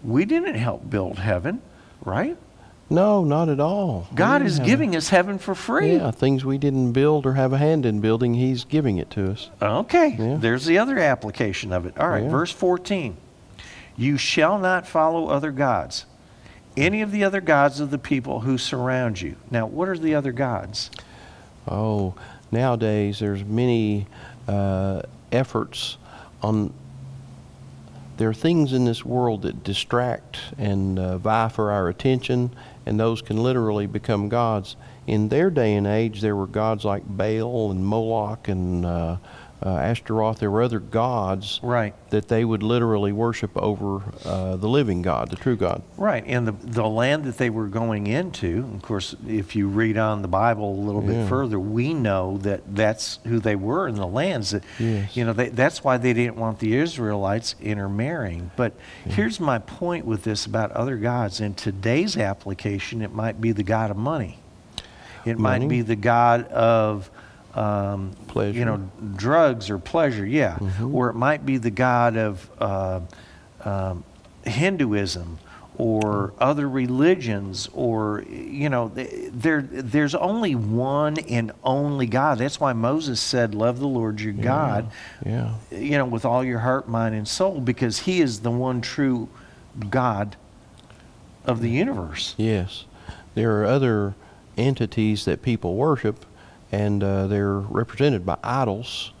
we 0.02 0.24
didn't 0.24 0.54
help 0.56 0.90
build 0.90 1.18
heaven, 1.20 1.62
right? 2.04 2.36
No, 2.90 3.22
not 3.24 3.48
at 3.48 3.60
all. 3.60 4.08
God 4.14 4.38
didn't 4.38 4.48
is 4.48 4.58
giving 4.58 4.96
us 4.96 5.08
heaven 5.10 5.38
for 5.38 5.54
free. 5.54 5.94
Yeah, 5.96 6.10
things 6.10 6.44
we 6.44 6.58
didn't 6.58 6.92
build 6.92 7.24
or 7.24 7.34
have 7.34 7.52
a 7.52 7.58
hand 7.58 7.86
in 7.86 8.00
building, 8.00 8.34
He's 8.34 8.64
giving 8.64 8.98
it 8.98 9.10
to 9.10 9.30
us. 9.30 9.48
Okay, 9.62 10.16
Yeah. 10.18 10.36
there's 10.38 10.66
the 10.66 10.78
other 10.78 10.98
application 10.98 11.72
of 11.72 11.86
it. 11.86 11.96
All 11.98 12.08
right, 12.08 12.24
Yeah. 12.24 12.28
verse 12.30 12.50
14. 12.50 13.16
You 13.96 14.16
shall 14.16 14.58
not 14.58 14.86
follow 14.86 15.28
other 15.28 15.52
gods, 15.52 16.04
any 16.76 17.00
of 17.02 17.12
the 17.12 17.22
other 17.24 17.40
gods 17.40 17.80
of 17.80 17.90
the 17.90 17.98
people 17.98 18.40
who 18.40 18.58
surround 18.58 19.20
you. 19.20 19.36
Now, 19.50 19.66
what 19.66 19.88
are 19.88 19.98
the 19.98 20.14
other 20.14 20.32
gods? 20.32 20.90
Oh, 21.68 22.14
nowadays 22.50 23.18
there's 23.20 23.44
many 23.44 24.06
uh, 24.48 25.02
efforts 25.30 25.96
on. 26.42 26.72
There 28.16 28.28
are 28.28 28.34
things 28.34 28.72
in 28.74 28.84
this 28.84 29.02
world 29.04 29.42
that 29.42 29.64
distract 29.64 30.38
and 30.58 30.98
uh, 30.98 31.16
vie 31.18 31.48
for 31.48 31.70
our 31.70 31.88
attention, 31.88 32.50
and 32.90 32.98
those 32.98 33.22
can 33.22 33.40
literally 33.40 33.86
become 33.86 34.28
gods. 34.28 34.74
In 35.06 35.28
their 35.28 35.48
day 35.48 35.76
and 35.76 35.86
age, 35.86 36.20
there 36.20 36.34
were 36.34 36.48
gods 36.48 36.84
like 36.84 37.04
Baal 37.06 37.70
and 37.70 37.86
Moloch 37.86 38.48
and 38.48 38.84
uh, 38.84 39.16
uh, 39.64 39.68
Ashtaroth. 39.76 40.38
There 40.38 40.50
were 40.50 40.62
other 40.62 40.80
gods 40.80 41.60
Right. 41.62 41.94
that 42.10 42.28
they 42.28 42.44
would 42.44 42.62
literally 42.62 43.12
worship 43.12 43.50
over 43.56 44.02
uh, 44.24 44.56
the 44.56 44.68
living 44.68 45.02
God, 45.02 45.30
the 45.30 45.36
true 45.36 45.56
God. 45.56 45.82
Right, 45.98 46.24
and 46.26 46.46
the, 46.48 46.52
the 46.52 46.86
land 46.86 47.24
that 47.24 47.36
they 47.38 47.50
were 47.50 47.66
going 47.66 48.06
into, 48.06 48.70
of 48.74 48.82
course, 48.82 49.14
if 49.28 49.54
you 49.54 49.68
read 49.68 49.98
on 49.98 50.22
the 50.22 50.28
Bible 50.28 50.70
a 50.72 50.80
little 50.80 51.02
bit 51.02 51.28
further, 51.28 51.58
we 51.60 51.92
know 51.92 52.38
that 52.38 52.74
that's 52.74 53.18
who 53.26 53.38
they 53.38 53.56
were 53.56 53.86
in 53.88 53.96
the 53.96 54.06
lands. 54.06 54.50
That 54.52 54.64
Yes. 54.78 55.16
you 55.16 55.24
know, 55.24 55.32
they, 55.32 55.50
that's 55.50 55.84
why 55.84 55.98
they 55.98 56.12
didn't 56.12 56.36
want 56.36 56.58
the 56.60 56.76
Israelites 56.76 57.54
intermarrying. 57.60 58.50
But 58.56 58.72
here's 59.04 59.38
my 59.40 59.58
point 59.58 60.06
with 60.06 60.24
this 60.24 60.46
about 60.46 60.72
other 60.72 60.96
gods. 60.96 61.40
In 61.40 61.54
today's 61.54 62.16
application, 62.16 63.02
it 63.02 63.12
might 63.12 63.40
be 63.40 63.52
the 63.52 63.62
god 63.62 63.90
of 63.90 63.96
money. 63.96 64.38
It 65.26 65.38
Money? 65.38 65.66
might 65.66 65.68
be 65.68 65.82
the 65.82 65.96
god 65.96 66.46
of 66.48 67.10
um, 67.54 68.12
Pleasure. 68.28 68.58
you 68.58 68.64
know, 68.64 68.90
drugs 69.16 69.70
or 69.70 69.78
pleasure, 69.78 70.24
yeah. 70.26 70.58
Or 70.82 71.10
it 71.10 71.14
might 71.14 71.44
be 71.44 71.56
the 71.58 71.70
god 71.70 72.16
of 72.16 72.50
uh, 72.60 73.00
um, 73.64 74.04
Hinduism 74.44 75.38
or 75.76 76.34
other 76.38 76.68
religions 76.68 77.66
or 77.72 78.22
you 78.28 78.68
know 78.68 78.88
there 78.94 79.62
there's 79.62 80.14
only 80.14 80.54
one 80.54 81.18
and 81.20 81.52
only 81.64 82.06
God. 82.06 82.38
That's 82.38 82.60
why 82.60 82.72
Moses 82.74 83.18
said 83.20 83.54
love 83.54 83.78
the 83.80 83.86
Lord 83.88 84.20
your 84.20 84.34
God 84.34 84.90
Yeah. 85.24 85.54
you 85.70 85.92
know 85.98 86.04
with 86.04 86.24
all 86.26 86.44
your 86.44 86.58
heart, 86.58 86.88
mind 86.88 87.14
and 87.14 87.26
soul 87.26 87.60
because 87.60 88.00
he 88.00 88.20
is 88.20 88.40
the 88.40 88.50
one 88.50 88.80
true 88.82 89.28
God 89.88 90.36
of 91.46 91.60
the 91.62 91.70
universe. 91.70 92.34
Yes. 92.36 92.84
There 93.34 93.60
are 93.62 93.64
other 93.64 94.14
entities 94.58 95.24
that 95.24 95.40
people 95.40 95.76
worship, 95.76 96.26
and 96.72 97.02
uh, 97.02 97.26
they're 97.26 97.58
represented 97.58 98.24
by 98.24 98.38
idols, 98.42 99.12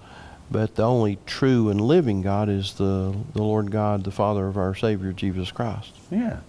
but 0.50 0.74
the 0.74 0.82
only 0.82 1.18
true 1.26 1.68
and 1.68 1.80
living 1.80 2.22
God 2.22 2.48
is 2.48 2.74
the, 2.74 3.14
the 3.34 3.42
Lord 3.42 3.70
God, 3.70 4.04
the 4.04 4.10
Father 4.10 4.46
of 4.48 4.56
our 4.56 4.74
Savior, 4.74 5.12
Jesus 5.12 5.50
Christ. 5.50 5.94
Yeah. 6.10 6.40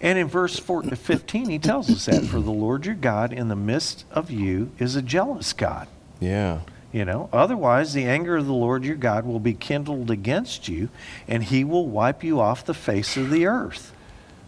And 0.00 0.18
in 0.18 0.26
verse 0.26 0.58
4 0.58 0.82
to 0.82 0.96
15 0.96 1.48
he 1.48 1.58
tells 1.58 1.90
us 1.90 2.06
that 2.06 2.24
for 2.24 2.40
the 2.40 2.50
Lord 2.50 2.84
your 2.84 2.94
God 2.94 3.32
in 3.32 3.48
the 3.48 3.56
midst 3.56 4.04
of 4.10 4.30
you 4.30 4.72
is 4.78 4.94
a 4.96 5.02
jealous 5.02 5.52
God. 5.52 5.88
Yeah. 6.20 6.60
You 6.92 7.04
know, 7.04 7.28
otherwise 7.32 7.92
the 7.92 8.04
anger 8.04 8.36
of 8.36 8.46
the 8.46 8.52
Lord 8.52 8.84
your 8.84 8.96
God 8.96 9.24
will 9.26 9.40
be 9.40 9.54
kindled 9.54 10.10
against 10.10 10.68
you, 10.68 10.90
and 11.26 11.42
he 11.42 11.64
will 11.64 11.88
wipe 11.88 12.22
you 12.22 12.40
off 12.40 12.64
the 12.64 12.74
face 12.74 13.16
of 13.16 13.30
the 13.30 13.46
earth. 13.46 13.92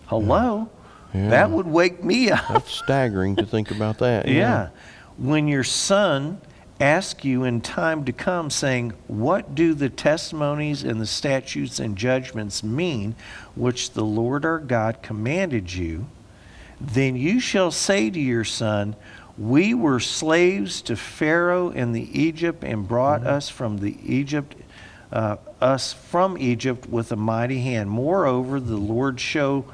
Hello? 0.07 0.69
Yeah. 1.13 1.31
That 1.31 1.51
would 1.51 1.67
wake 1.67 2.05
me 2.05 2.31
up. 2.31 2.47
That's 2.49 2.71
staggering 2.71 3.37
to 3.37 3.47
think 3.47 3.71
about 3.71 3.99
that. 3.99 4.29
Yeah. 4.37 4.69
When 5.19 5.49
your 5.49 5.65
son 5.65 6.41
asks 6.79 7.25
you 7.25 7.45
in 7.45 7.63
time 7.63 8.05
to 8.05 8.13
come, 8.13 8.51
saying, 8.51 8.93
What 9.07 9.55
do 9.55 9.73
the 9.73 9.89
testimonies 9.89 10.85
and 10.85 11.01
the 11.01 11.07
statutes 11.07 11.81
and 11.81 11.97
judgments 11.97 12.63
mean, 12.63 13.15
which 13.55 13.93
the 13.93 14.05
Lord 14.05 14.45
our 14.45 14.59
God 14.59 15.03
commanded 15.03 15.73
you? 15.73 16.07
Then 16.81 17.17
you 17.17 17.41
shall 17.41 17.71
say 17.71 18.11
to 18.11 18.21
your 18.21 18.45
son, 18.45 18.95
We 19.39 19.73
were 19.73 20.01
slaves 20.01 20.83
to 20.83 20.97
Pharaoh 20.97 21.71
in 21.71 21.93
the 21.93 22.21
Egypt, 22.21 22.63
and 22.63 22.87
brought 22.87 23.27
us 23.27 23.49
from 23.49 23.79
the 23.79 23.97
Egypt, 24.05 24.55
uh, 25.11 25.37
us 25.63 25.95
from 25.95 26.37
Egypt 26.37 26.91
with 26.91 27.11
a 27.11 27.17
mighty 27.17 27.61
hand. 27.61 27.89
Moreover, 27.89 28.61
the 28.61 28.77
Lord 28.77 29.19
show 29.19 29.65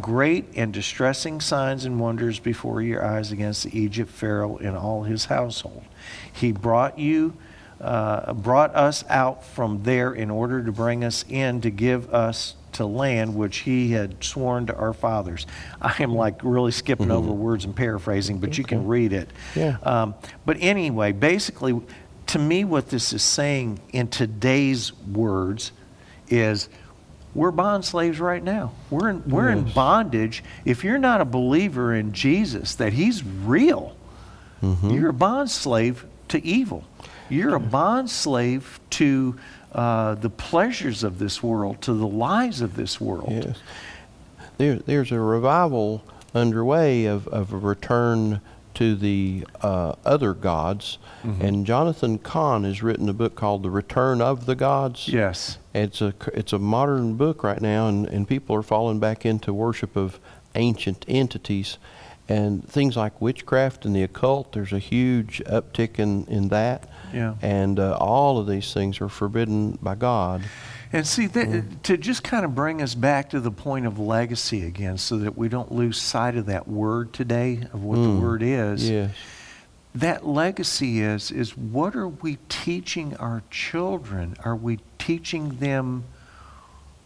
great 0.00 0.46
and 0.56 0.72
distressing 0.72 1.40
signs 1.40 1.84
and 1.84 2.00
wonders 2.00 2.38
before 2.38 2.80
your 2.82 3.04
eyes 3.04 3.32
against 3.32 3.64
the 3.64 3.78
Egypt 3.78 4.10
Pharaoh 4.10 4.56
and 4.56 4.76
all 4.76 5.02
his 5.02 5.26
household. 5.26 5.84
He 6.32 6.52
brought 6.52 6.98
you, 6.98 7.34
uh, 7.80 8.32
brought 8.32 8.74
us 8.74 9.04
out 9.08 9.44
from 9.44 9.82
there 9.82 10.12
in 10.12 10.30
order 10.30 10.62
to 10.62 10.72
bring 10.72 11.04
us 11.04 11.24
in 11.28 11.60
to 11.62 11.70
give 11.70 12.12
us 12.12 12.54
to 12.72 12.86
land 12.86 13.34
which 13.34 13.58
he 13.58 13.92
had 13.92 14.22
sworn 14.24 14.66
to 14.66 14.74
our 14.74 14.92
fathers. 14.92 15.46
I 15.82 15.94
am 16.02 16.14
like 16.14 16.42
really 16.42 16.72
skipping 16.72 17.10
over 17.10 17.30
words 17.32 17.64
and 17.64 17.76
paraphrasing, 17.76 18.38
but 18.38 18.56
you 18.56 18.64
can 18.64 18.86
read 18.86 19.12
it. 19.12 19.28
Yeah. 19.54 19.76
Um, 19.82 20.14
but 20.46 20.56
anyway, 20.60 21.12
basically, 21.12 21.80
to 22.28 22.38
me, 22.38 22.64
what 22.64 22.88
this 22.88 23.12
is 23.12 23.22
saying 23.22 23.80
in 23.92 24.08
today's 24.08 24.92
words 25.06 25.72
is 26.28 26.70
we're 27.34 27.50
bond 27.50 27.84
slaves 27.84 28.20
right 28.20 28.42
now. 28.42 28.72
We're 28.90 29.08
in, 29.08 29.28
we're 29.28 29.48
in 29.48 29.64
bondage. 29.72 30.44
If 30.64 30.84
you're 30.84 30.98
not 30.98 31.20
a 31.20 31.24
believer 31.24 31.94
in 31.94 32.12
Jesus, 32.12 32.74
that 32.76 32.92
He's 32.92 33.24
real, 33.24 33.96
you're 34.62 35.08
a 35.08 35.14
bond 35.14 35.50
slave 35.50 36.04
to 36.28 36.44
evil. 36.44 36.84
You're 37.28 37.54
a 37.54 37.60
bond 37.60 38.10
slave 38.10 38.78
to 38.90 39.38
uh, 39.72 40.14
the 40.16 40.30
pleasures 40.30 41.02
of 41.02 41.18
this 41.18 41.42
world, 41.42 41.80
to 41.82 41.94
the 41.94 42.06
lies 42.06 42.60
of 42.60 42.76
this 42.76 43.00
world. 43.00 43.32
Yes. 43.32 43.58
There, 44.58 44.76
there's 44.76 45.10
a 45.10 45.18
revival 45.18 46.04
underway 46.34 47.06
of, 47.06 47.26
of 47.28 47.52
a 47.52 47.58
return 47.58 48.40
to 48.74 48.94
the 48.94 49.46
uh, 49.60 49.94
other 50.04 50.34
gods. 50.34 50.98
Mm-hmm. 51.22 51.42
And 51.42 51.66
Jonathan 51.66 52.18
Cahn 52.18 52.64
has 52.64 52.82
written 52.82 53.08
a 53.08 53.12
book 53.12 53.34
called 53.34 53.62
The 53.62 53.70
Return 53.70 54.20
of 54.20 54.46
the 54.46 54.54
Gods. 54.54 55.08
Yes. 55.08 55.58
It's 55.74 56.00
a, 56.00 56.14
it's 56.34 56.52
a 56.52 56.58
modern 56.58 57.16
book 57.16 57.42
right 57.42 57.60
now, 57.60 57.88
and, 57.88 58.06
and 58.06 58.28
people 58.28 58.56
are 58.56 58.62
falling 58.62 58.98
back 58.98 59.24
into 59.24 59.52
worship 59.52 59.96
of 59.96 60.20
ancient 60.54 61.04
entities. 61.08 61.78
And 62.28 62.66
things 62.66 62.96
like 62.96 63.20
witchcraft 63.20 63.84
and 63.84 63.94
the 63.94 64.02
occult, 64.04 64.52
there's 64.52 64.72
a 64.72 64.78
huge 64.78 65.42
uptick 65.44 65.98
in, 65.98 66.24
in 66.26 66.48
that. 66.48 66.88
Yeah. 67.12 67.34
And 67.42 67.78
uh, 67.78 67.96
all 67.98 68.38
of 68.38 68.46
these 68.46 68.72
things 68.72 69.00
are 69.00 69.08
forbidden 69.08 69.72
by 69.82 69.96
God. 69.96 70.42
And 70.92 71.06
see, 71.06 71.26
that, 71.26 71.48
mm-hmm. 71.48 71.80
to 71.84 71.96
just 71.96 72.22
kind 72.22 72.44
of 72.44 72.54
bring 72.54 72.82
us 72.82 72.94
back 72.94 73.30
to 73.30 73.40
the 73.40 73.50
point 73.50 73.86
of 73.86 73.98
legacy 73.98 74.66
again, 74.66 74.98
so 74.98 75.16
that 75.18 75.38
we 75.38 75.48
don't 75.48 75.72
lose 75.72 76.00
sight 76.00 76.36
of 76.36 76.46
that 76.46 76.68
word 76.68 77.12
today, 77.12 77.66
of 77.72 77.82
what 77.82 77.96
the 77.96 78.08
mm. 78.08 78.20
word 78.20 78.42
is. 78.42 78.90
Yes. 78.90 79.14
That 79.94 80.26
legacy 80.26 81.00
is 81.00 81.30
is 81.30 81.56
what 81.56 81.94
are 81.94 82.08
we 82.08 82.38
teaching 82.48 83.16
our 83.16 83.42
children? 83.50 84.36
Are 84.44 84.56
we 84.56 84.80
teaching 84.98 85.56
them 85.56 86.04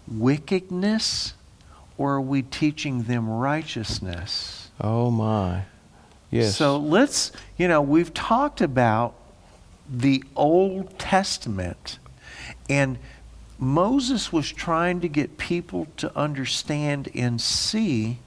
wickedness, 0.09 1.35
or 1.99 2.15
are 2.15 2.21
we 2.21 2.43
teaching 2.43 3.05
them 3.05 3.29
righteousness? 3.29 4.71
Oh, 4.81 5.11
my. 5.11 5.63
Yes. 6.31 6.57
So 6.57 6.77
let's, 6.77 7.33
you 7.57 7.67
know, 7.67 7.81
we've 7.81 8.13
talked 8.13 8.61
about 8.61 9.15
the 9.89 10.23
Old 10.35 10.99
Testament, 10.99 11.99
and 12.69 12.99
Moses 13.59 14.33
was 14.33 14.53
trying 14.53 15.01
to 15.01 15.09
get 15.09 15.39
people 15.39 15.87
to 15.97 16.15
understand 16.17 17.09
and 17.15 17.41
see 17.41 18.19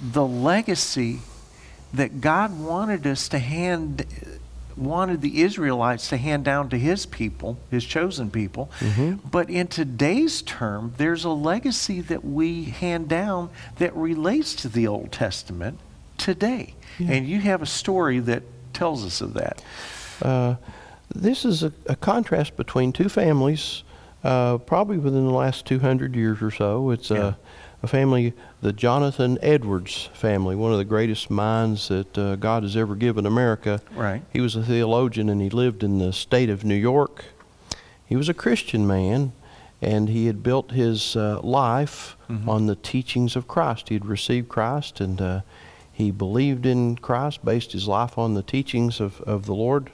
the 0.00 0.24
legacy 0.24 1.20
that 1.92 2.20
God 2.20 2.58
wanted 2.58 3.04
us 3.06 3.28
to 3.30 3.38
hand, 3.40 4.06
wanted 4.76 5.20
the 5.22 5.42
Israelites 5.42 6.08
to 6.10 6.16
hand 6.16 6.44
down 6.44 6.68
to 6.70 6.78
his 6.78 7.04
people, 7.04 7.58
his 7.70 7.84
chosen 7.84 8.30
people. 8.30 8.70
But 9.28 9.50
in 9.50 9.66
today's 9.66 10.40
term, 10.42 10.94
there's 10.96 11.24
a 11.24 11.30
legacy 11.30 12.00
that 12.02 12.24
we 12.24 12.64
hand 12.64 13.08
down 13.08 13.50
that 13.78 13.94
relates 13.96 14.54
to 14.56 14.68
the 14.68 14.86
Old 14.86 15.10
Testament 15.10 15.78
today. 16.16 16.74
And 17.00 17.26
you 17.26 17.40
have 17.40 17.60
a 17.60 17.66
story 17.66 18.20
that 18.20 18.42
tells 18.72 19.04
us 19.04 19.20
of 19.20 19.34
that. 19.34 19.62
Uh, 20.22 20.54
this 21.14 21.44
is 21.44 21.62
a, 21.62 21.72
a 21.86 21.96
contrast 21.96 22.56
between 22.56 22.92
two 22.92 23.08
families, 23.08 23.82
uh, 24.24 24.58
probably 24.58 24.98
within 24.98 25.26
the 25.26 25.32
last 25.32 25.66
200 25.66 26.14
years 26.14 26.40
or 26.42 26.50
so. 26.50 26.90
It's 26.90 27.10
Yeah. 27.10 27.18
uh, 27.18 27.32
a 27.82 27.86
family, 27.86 28.34
the 28.60 28.72
Jonathan 28.74 29.38
Edwards 29.40 30.10
family, 30.12 30.54
one 30.54 30.70
of 30.70 30.76
the 30.78 30.84
greatest 30.84 31.30
minds 31.30 31.88
that 31.88 32.16
uh, 32.18 32.36
God 32.36 32.62
has 32.62 32.76
ever 32.76 32.94
given 32.94 33.24
America. 33.24 33.80
Right. 33.96 34.22
He 34.32 34.40
was 34.42 34.54
a 34.54 34.62
theologian 34.62 35.30
and 35.30 35.40
he 35.40 35.48
lived 35.48 35.82
in 35.82 35.98
the 35.98 36.12
state 36.12 36.50
of 36.50 36.62
New 36.62 36.74
York. 36.74 37.24
He 38.04 38.16
was 38.16 38.28
a 38.28 38.34
Christian 38.34 38.86
man 38.86 39.32
and 39.80 40.10
he 40.10 40.26
had 40.26 40.42
built 40.42 40.72
his 40.72 41.16
uh, 41.16 41.40
life 41.42 42.16
Mhm. 42.28 42.46
on 42.46 42.66
the 42.66 42.76
teachings 42.76 43.34
of 43.34 43.48
Christ. 43.48 43.88
He 43.88 43.94
had 43.94 44.04
received 44.04 44.48
Christ 44.50 45.00
and 45.00 45.18
uh, 45.20 45.40
he 45.90 46.10
believed 46.10 46.66
in 46.66 46.96
Christ, 46.96 47.42
based 47.44 47.72
his 47.72 47.88
life 47.88 48.18
on 48.18 48.34
the 48.34 48.42
teachings 48.42 49.00
of, 49.00 49.22
of 49.22 49.46
the 49.46 49.54
Lord, 49.54 49.90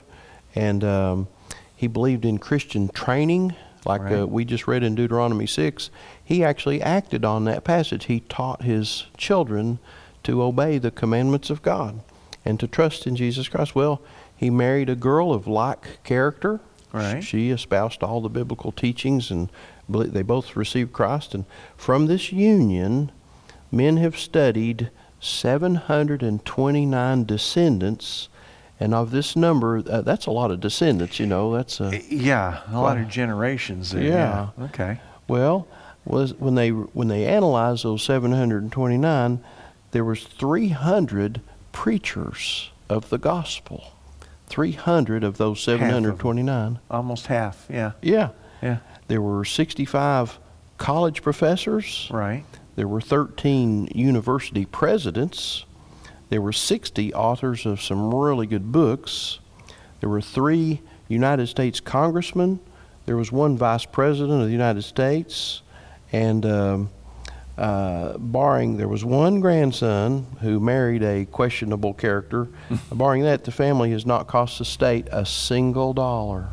and 0.57 0.83
um, 0.83 1.27
he 1.75 1.87
believed 1.87 2.25
in 2.25 2.39
Christian 2.39 2.89
training, 2.89 3.55
like 3.85 4.01
Right. 4.01 4.19
uh, 4.21 4.27
we 4.27 4.45
just 4.45 4.67
read 4.67 4.83
in 4.83 4.95
Deuteronomy 4.95 5.47
6. 5.47 5.89
He 6.23 6.43
actually 6.43 6.81
acted 6.81 7.23
on 7.23 7.45
that 7.45 7.63
passage. 7.63 8.05
He 8.05 8.21
taught 8.21 8.63
his 8.63 9.05
children 9.17 9.79
to 10.23 10.41
obey 10.41 10.77
the 10.77 10.91
commandments 10.91 11.49
of 11.49 11.61
God 11.61 12.01
and 12.43 12.59
to 12.59 12.67
trust 12.67 13.07
in 13.07 13.15
Jesus 13.15 13.47
Christ. 13.47 13.75
Well, 13.75 14.01
he 14.35 14.49
married 14.49 14.89
a 14.89 14.95
girl 14.95 15.33
of 15.33 15.47
like 15.47 16.03
character. 16.03 16.59
Right. 16.91 17.23
She 17.23 17.51
espoused 17.51 18.03
all 18.03 18.21
the 18.21 18.29
biblical 18.29 18.71
teachings, 18.71 19.29
and 19.29 19.49
they 19.89 20.21
both 20.21 20.55
received 20.55 20.93
Christ. 20.93 21.35
And 21.35 21.45
from 21.75 22.07
this 22.07 22.31
union, 22.31 23.11
men 23.71 23.97
have 23.97 24.17
studied 24.17 24.89
729 25.19 27.25
descendants. 27.25 28.29
And 28.79 28.93
of 28.93 29.11
this 29.11 29.35
number, 29.35 29.81
uh, 29.89 30.01
that's 30.01 30.27
a 30.27 30.31
lot 30.31 30.51
of 30.51 30.59
descendants, 30.59 31.19
you 31.19 31.25
know. 31.25 31.53
That's 31.55 31.79
a, 31.79 31.99
Yeah, 32.09 32.61
a 32.71 32.79
lot 32.79 32.97
of 32.97 33.07
generations 33.07 33.91
there. 33.91 34.03
Yeah. 34.03 34.49
Yeah. 34.59 34.65
Okay. 34.65 34.99
well, 35.27 35.67
was 36.05 36.33
when 36.35 36.55
they 36.55 36.69
when 36.69 37.07
they 37.07 37.25
analyzed 37.25 37.83
those 37.83 38.03
729, 38.03 39.43
there 39.91 40.03
was 40.05 40.23
300 40.23 41.41
preachers 41.71 42.71
of 42.89 43.09
the 43.09 43.17
gospel. 43.17 43.93
300 44.47 45.23
of 45.23 45.37
those 45.37 45.67
of 45.67 45.79
them. 45.79 45.89
729. 45.89 46.79
Almost 46.89 47.27
half. 47.27 47.65
Yeah. 47.69 47.91
Yeah. 48.01 48.29
Yeah. 48.61 48.77
There 49.07 49.21
were 49.21 49.43
65 49.43 50.39
college 50.77 51.21
professors. 51.21 52.07
Right. 52.11 52.45
There 52.75 52.87
were 52.87 53.01
13 53.01 53.89
university 53.93 54.65
presidents. 54.65 55.65
There 56.29 56.41
were 56.41 56.53
60 56.53 57.13
authors 57.13 57.65
of 57.65 57.81
some 57.81 58.13
really 58.13 58.47
good 58.47 58.71
books. 58.71 59.39
There 60.01 60.09
were 60.09 60.21
three 60.21 60.81
United 61.07 61.47
States 61.47 61.79
congressmen. 61.79 62.59
There 63.05 63.15
was 63.15 63.31
one 63.31 63.57
vice 63.57 63.85
president 63.85 64.41
of 64.41 64.47
the 64.47 64.51
United 64.51 64.83
States. 64.83 65.61
And 66.11 66.45
um, 66.45 66.89
uh, 67.57 68.17
barring, 68.17 68.77
there 68.77 68.87
was 68.87 69.05
one 69.05 69.39
grandson 69.39 70.27
who 70.41 70.59
married 70.59 71.03
a 71.03 71.25
questionable 71.25 71.93
character. 71.93 72.49
barring 72.91 73.23
that, 73.23 73.45
the 73.45 73.51
family 73.51 73.91
has 73.91 74.05
not 74.05 74.27
cost 74.27 74.59
the 74.59 74.65
state 74.65 75.07
a 75.11 75.25
single 75.25 75.93
dollar. 75.93 76.49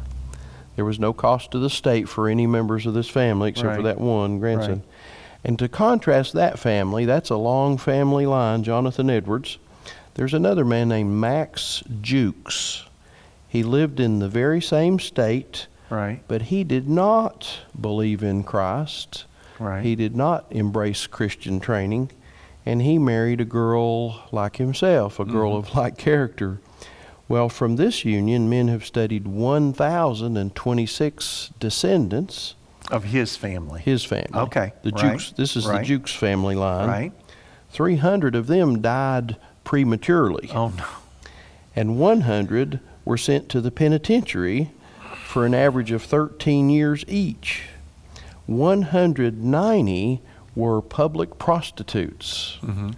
There 0.76 0.84
was 0.84 0.98
no 0.98 1.12
cost 1.12 1.50
to 1.52 1.58
the 1.58 1.70
state 1.70 2.08
for 2.08 2.28
any 2.28 2.46
members 2.46 2.86
of 2.86 2.94
this 2.94 3.08
family 3.08 3.50
except 3.50 3.76
for 3.76 3.82
that 3.82 4.00
one 4.00 4.38
grandson. 4.38 4.70
Right. 4.70 4.82
And 5.44 5.58
to 5.58 5.68
contrast 5.68 6.32
that 6.32 6.58
family, 6.58 7.04
that's 7.04 7.30
a 7.30 7.36
long 7.36 7.76
family 7.76 8.26
line, 8.26 8.64
Jonathan 8.64 9.10
Edwards. 9.10 9.58
There's 10.14 10.34
another 10.34 10.64
man 10.64 10.88
named 10.88 11.12
Max 11.12 11.82
Jukes. 12.00 12.84
He 13.48 13.62
lived 13.62 14.00
in 14.00 14.18
the 14.20 14.28
very 14.28 14.60
same 14.60 14.98
state, 14.98 15.66
Right. 15.90 16.20
but 16.28 16.42
he 16.42 16.64
did 16.64 16.88
not 16.88 17.58
believe 17.80 18.22
in 18.22 18.42
Christ. 18.44 19.24
Right. 19.58 19.84
He 19.84 19.94
did 19.94 20.16
not 20.16 20.46
embrace 20.50 21.06
Christian 21.06 21.60
training, 21.60 22.10
and 22.66 22.82
he 22.82 22.98
married 22.98 23.40
a 23.40 23.44
girl 23.44 24.24
like 24.32 24.56
himself, 24.56 25.20
a 25.20 25.24
girl 25.24 25.52
mm-hmm. 25.52 25.68
of 25.70 25.76
like 25.76 25.96
character. 25.98 26.58
Well, 27.28 27.48
from 27.48 27.76
this 27.76 28.04
union, 28.04 28.50
men 28.50 28.68
have 28.68 28.84
studied 28.84 29.26
1,026 29.26 31.50
descendants, 31.58 32.54
of 32.90 33.04
his 33.04 33.34
family. 33.36 33.80
his 33.80 34.04
family. 34.04 34.28
Okay, 34.34 34.72
The 34.82 34.90
right, 34.90 35.12
Jukes, 35.12 35.32
this 35.32 35.56
is 35.56 35.66
right. 35.66 35.78
the 35.78 35.84
Jukes 35.86 36.14
family 36.14 36.54
line. 36.54 36.86
right. 36.88 37.12
300 37.70 38.34
of 38.36 38.46
them 38.46 38.82
died 38.82 39.36
prematurely, 39.64 40.50
Oh 40.54 40.68
no. 40.68 40.84
and 41.74 41.98
100 41.98 42.80
were 43.04 43.16
sent 43.18 43.48
to 43.50 43.60
the 43.60 43.70
penitentiary 43.70 44.70
for 45.26 45.44
an 45.46 45.54
average 45.54 45.90
of 45.90 46.02
13 46.02 46.70
years 46.70 47.04
each. 47.08 47.62
190 48.46 50.20
were 50.54 50.80
public 50.82 51.38
prostitutes, 51.38 52.58
Mm-hmm. 52.62 52.90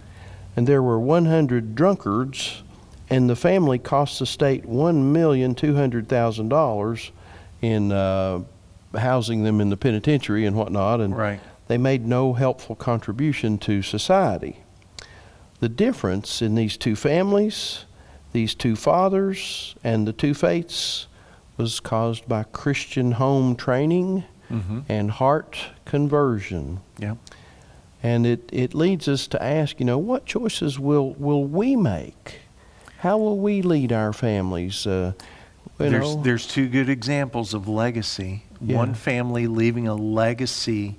and 0.55 0.67
there 0.67 0.83
were 0.83 0.99
100 0.99 1.73
drunkards, 1.75 2.61
and 3.09 3.29
the 3.29 3.35
family 3.35 3.79
cost 3.79 4.19
the 4.19 4.25
state 4.25 4.65
$1,200,000 4.65 7.11
in 7.61 7.91
uh, 7.91 8.39
housing 8.97 9.43
them 9.43 9.59
in 9.61 9.69
the 9.69 9.77
penitentiary 9.77 10.45
and 10.45 10.55
whatnot, 10.55 11.01
and 11.01 11.17
Right. 11.17 11.39
they 11.67 11.77
made 11.77 12.05
no 12.05 12.33
helpful 12.33 12.75
contribution 12.75 13.57
to 13.59 13.81
society. 13.81 14.59
The 15.59 15.69
difference 15.69 16.41
in 16.41 16.55
these 16.55 16.77
two 16.77 16.95
families, 16.95 17.85
these 18.31 18.53
two 18.55 18.75
fathers, 18.75 19.75
and 19.83 20.07
the 20.07 20.13
two 20.13 20.33
faiths 20.33 21.07
was 21.57 21.79
caused 21.79 22.27
by 22.27 22.43
Christian 22.43 23.13
home 23.13 23.55
training 23.55 24.23
Mm-hmm. 24.49 24.79
and 24.87 25.11
heart 25.11 25.57
conversion. 25.83 26.79
Yeah. 26.97 27.15
And 28.01 28.25
it, 28.25 28.49
it 28.53 28.73
leads 28.73 29.09
us 29.09 29.27
to 29.27 29.43
ask, 29.43 29.77
you 29.77 29.85
know, 29.85 29.97
what 29.97 30.25
choices 30.25 30.79
will, 30.79 31.11
will 31.15 31.43
we 31.43 31.75
make? 31.75 32.39
How 32.99 33.17
will 33.17 33.37
we 33.39 33.61
lead 33.61 33.91
our 33.91 34.13
families? 34.13 34.87
Uh, 34.87 35.11
There's 35.77 36.15
know, 36.15 36.23
there's 36.23 36.47
two 36.47 36.69
good 36.69 36.87
examples 36.87 37.53
of 37.53 37.67
legacy. 37.67 38.43
Yeah. 38.61 38.77
One 38.77 38.93
family 38.93 39.47
leaving 39.47 39.85
a 39.89 39.95
legacy 39.95 40.95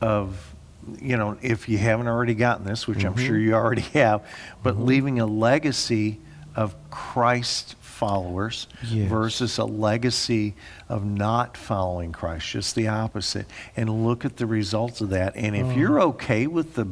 of 0.00 0.53
you 1.00 1.16
know, 1.16 1.36
if 1.42 1.68
you 1.68 1.78
haven't 1.78 2.08
already 2.08 2.34
gotten 2.34 2.64
this, 2.66 2.86
which 2.86 3.04
I'm 3.04 3.14
Mhm. 3.14 3.26
sure 3.26 3.38
you 3.38 3.54
already 3.54 3.82
have, 3.94 4.22
but 4.62 4.76
Mhm. 4.76 4.86
leaving 4.86 5.20
a 5.20 5.26
legacy 5.26 6.20
of 6.56 6.74
Christ 6.90 7.76
followers 7.80 8.66
Yes. 8.90 9.08
versus 9.08 9.58
a 9.58 9.64
legacy 9.64 10.54
of 10.88 11.04
not 11.04 11.56
following 11.56 12.12
Christ, 12.12 12.48
just 12.48 12.74
the 12.74 12.88
opposite. 12.88 13.46
And 13.76 14.04
look 14.04 14.24
at 14.24 14.36
the 14.36 14.46
results 14.46 15.00
of 15.00 15.10
that. 15.10 15.34
And 15.36 15.54
if 15.56 15.66
Oh. 15.66 15.70
you're 15.76 16.00
okay 16.00 16.46
with 16.46 16.74
the 16.74 16.86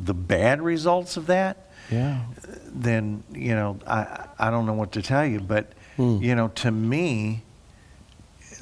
the 0.00 0.14
bad 0.14 0.62
results 0.62 1.16
of 1.16 1.26
that, 1.26 1.56
yeah. 1.90 2.18
then 2.72 3.24
you 3.34 3.52
know 3.52 3.78
I 3.84 4.26
I 4.38 4.48
don't 4.50 4.64
know 4.64 4.72
what 4.74 4.92
to 4.92 5.02
tell 5.02 5.26
you, 5.26 5.40
but 5.40 5.72
Hmm. 5.96 6.18
you 6.22 6.36
know 6.36 6.48
to 6.48 6.70
me, 6.70 7.42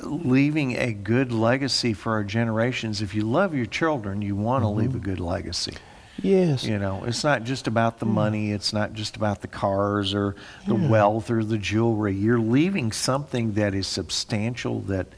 leaving 0.01 0.77
a 0.77 0.93
good 0.93 1.33
legacy 1.33 1.93
for 1.93 2.13
our 2.13 2.25
generations. 2.25 3.03
If 3.03 3.15
you 3.15 3.23
love 3.23 3.55
your 3.55 3.67
children, 3.67 4.23
you 4.23 4.37
want 4.37 4.63
to 4.65 4.69
leave 4.69 4.95
a 4.95 4.99
good 4.99 5.21
legacy. 5.21 5.75
Yes. 6.23 6.65
You 6.65 6.79
know, 6.79 7.05
it's 7.05 7.23
not 7.25 7.45
just 7.45 7.67
about 7.67 7.99
the 7.99 8.07
money. 8.07 8.53
It's 8.53 8.73
not 8.73 8.95
just 8.95 9.17
about 9.17 9.43
the 9.43 9.49
cars 9.49 10.15
or 10.15 10.35
the 10.67 10.75
Yeah. 10.77 10.89
wealth 10.89 11.31
or 11.31 11.45
the 11.45 11.59
jewelry. 11.59 12.15
You're 12.15 12.39
leaving 12.41 12.91
something 12.91 13.53
that 13.55 13.75
is 13.75 13.87
substantial. 13.87 14.81
That 14.81 15.09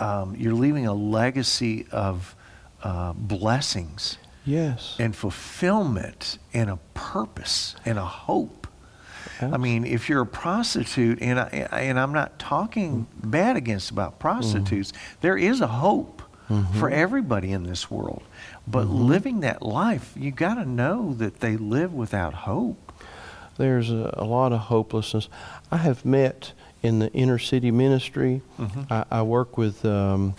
um, 0.00 0.34
you're 0.36 0.54
leaving 0.54 0.86
a 0.86 0.92
legacy 0.92 1.86
of 1.92 2.34
uh, 2.82 3.12
blessings 3.12 4.18
Yes. 4.44 4.96
and 4.98 5.14
fulfillment 5.14 6.38
and 6.52 6.68
a 6.68 6.78
purpose 6.94 7.76
and 7.84 7.96
a 7.98 8.04
hope. 8.04 8.61
I 9.42 9.56
mean, 9.56 9.84
if 9.84 10.08
you're 10.08 10.22
a 10.22 10.26
prostitute, 10.26 11.20
and 11.22 11.38
I, 11.40 11.46
and 11.72 11.98
I'm 11.98 12.12
not 12.12 12.38
talking 12.38 13.06
bad 13.22 13.56
against 13.56 13.90
about 13.90 14.18
prostitutes, 14.18 14.92
there 15.20 15.36
is 15.36 15.60
a 15.60 15.66
hope 15.66 16.22
for 16.78 16.90
everybody 16.90 17.50
in 17.50 17.62
this 17.64 17.90
world. 17.90 18.22
But 18.66 18.86
living 18.86 19.40
that 19.40 19.62
life, 19.62 20.12
you 20.14 20.30
got 20.32 20.54
to 20.56 20.66
know 20.68 21.14
that 21.14 21.40
they 21.40 21.56
live 21.56 21.94
without 21.94 22.34
hope. 22.34 22.92
There's 23.56 23.90
a, 23.90 24.12
a 24.18 24.24
lot 24.24 24.52
of 24.52 24.60
hopelessness. 24.60 25.30
I 25.70 25.78
have 25.78 26.04
met 26.04 26.52
in 26.82 26.98
the 26.98 27.10
inner 27.12 27.38
city 27.38 27.70
ministry. 27.70 28.42
Mhm. 28.58 28.86
I, 28.90 29.04
I 29.10 29.22
work 29.22 29.56
with 29.56 29.82
um, 29.86 30.34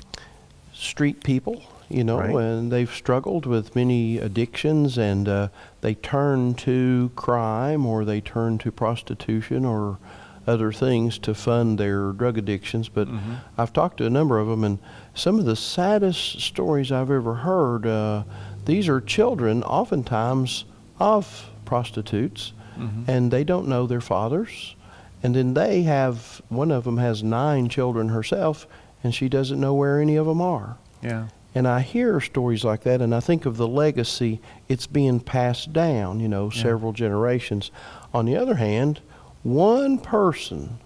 street 0.84 1.24
people, 1.24 1.62
you 1.90 2.04
know, 2.04 2.18
Right. 2.20 2.36
and 2.36 2.72
they've 2.72 2.94
struggled 2.94 3.46
with 3.46 3.76
many 3.76 4.18
addictions, 4.18 4.98
and 4.98 5.28
uh, 5.28 5.48
they 5.82 5.96
turn 5.96 6.54
to 6.56 7.12
crime 7.16 7.86
or 7.86 8.06
they 8.06 8.22
turn 8.22 8.58
to 8.60 8.72
prostitution 8.72 9.66
or 9.66 9.98
other 10.46 10.74
things 10.74 11.18
to 11.20 11.34
fund 11.34 11.78
their 11.78 12.12
drug 12.12 12.38
addictions. 12.38 12.90
But 12.90 13.08
Mhm. 13.08 13.38
I've 13.58 13.72
talked 13.72 13.98
to 13.98 14.06
a 14.06 14.10
number 14.10 14.40
of 14.40 14.48
them, 14.48 14.64
and 14.66 14.78
some 15.14 15.40
of 15.40 15.46
the 15.46 15.56
saddest 15.56 16.42
stories 16.42 16.92
I've 16.92 17.10
ever 17.12 17.36
heard. 17.36 17.88
Uh, 17.88 18.24
these 18.66 18.90
are 18.90 19.00
children, 19.00 19.64
oftentimes 19.64 20.66
of 21.00 21.50
prostitutes, 21.64 22.52
Mhm. 22.78 23.08
and 23.08 23.32
they 23.32 23.44
don't 23.46 23.68
know 23.70 23.88
their 23.88 24.02
fathers. 24.02 24.76
And 25.22 25.34
then 25.36 25.54
they 25.54 25.84
have 25.84 26.42
one 26.50 26.72
of 26.72 26.84
them 26.84 26.98
has 26.98 27.24
nine 27.24 27.70
children 27.70 28.10
herself, 28.10 28.68
and 29.04 29.14
she 29.14 29.30
doesn't 29.30 29.60
know 29.60 29.74
where 29.74 30.00
any 30.00 30.16
of 30.16 30.26
them 30.26 30.42
are. 30.42 30.78
Yeah. 31.02 31.28
And 31.56 31.68
I 31.68 31.82
hear 31.82 32.20
stories 32.20 32.64
like 32.64 32.82
that, 32.84 33.00
and 33.02 33.14
I 33.14 33.20
think 33.20 33.46
of 33.46 33.58
the 33.58 33.68
legacy 33.68 34.42
it's 34.68 34.88
being 34.88 35.20
passed 35.20 35.72
down, 35.74 36.20
you 36.20 36.28
know, 36.28 36.50
Yeah. 36.54 36.64
several 36.64 36.94
generations. 36.94 37.70
On 38.14 38.26
the 38.26 38.36
other 38.36 38.56
hand, 38.56 39.02
one 39.44 39.98
person 40.00 40.80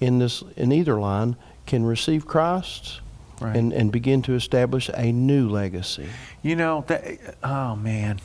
in 0.00 0.18
this 0.18 0.42
in 0.56 0.72
either 0.72 0.98
line 0.98 1.36
can 1.66 1.84
receive 1.84 2.26
Christ 2.26 3.00
Right. 3.40 3.54
and, 3.56 3.72
and 3.74 3.92
begin 3.92 4.22
to 4.22 4.34
establish 4.34 4.88
a 4.94 5.12
new 5.12 5.48
legacy. 5.50 6.06
You 6.42 6.56
know 6.56 6.84
that. 6.86 7.36
Oh 7.44 7.76
man, 7.76 8.20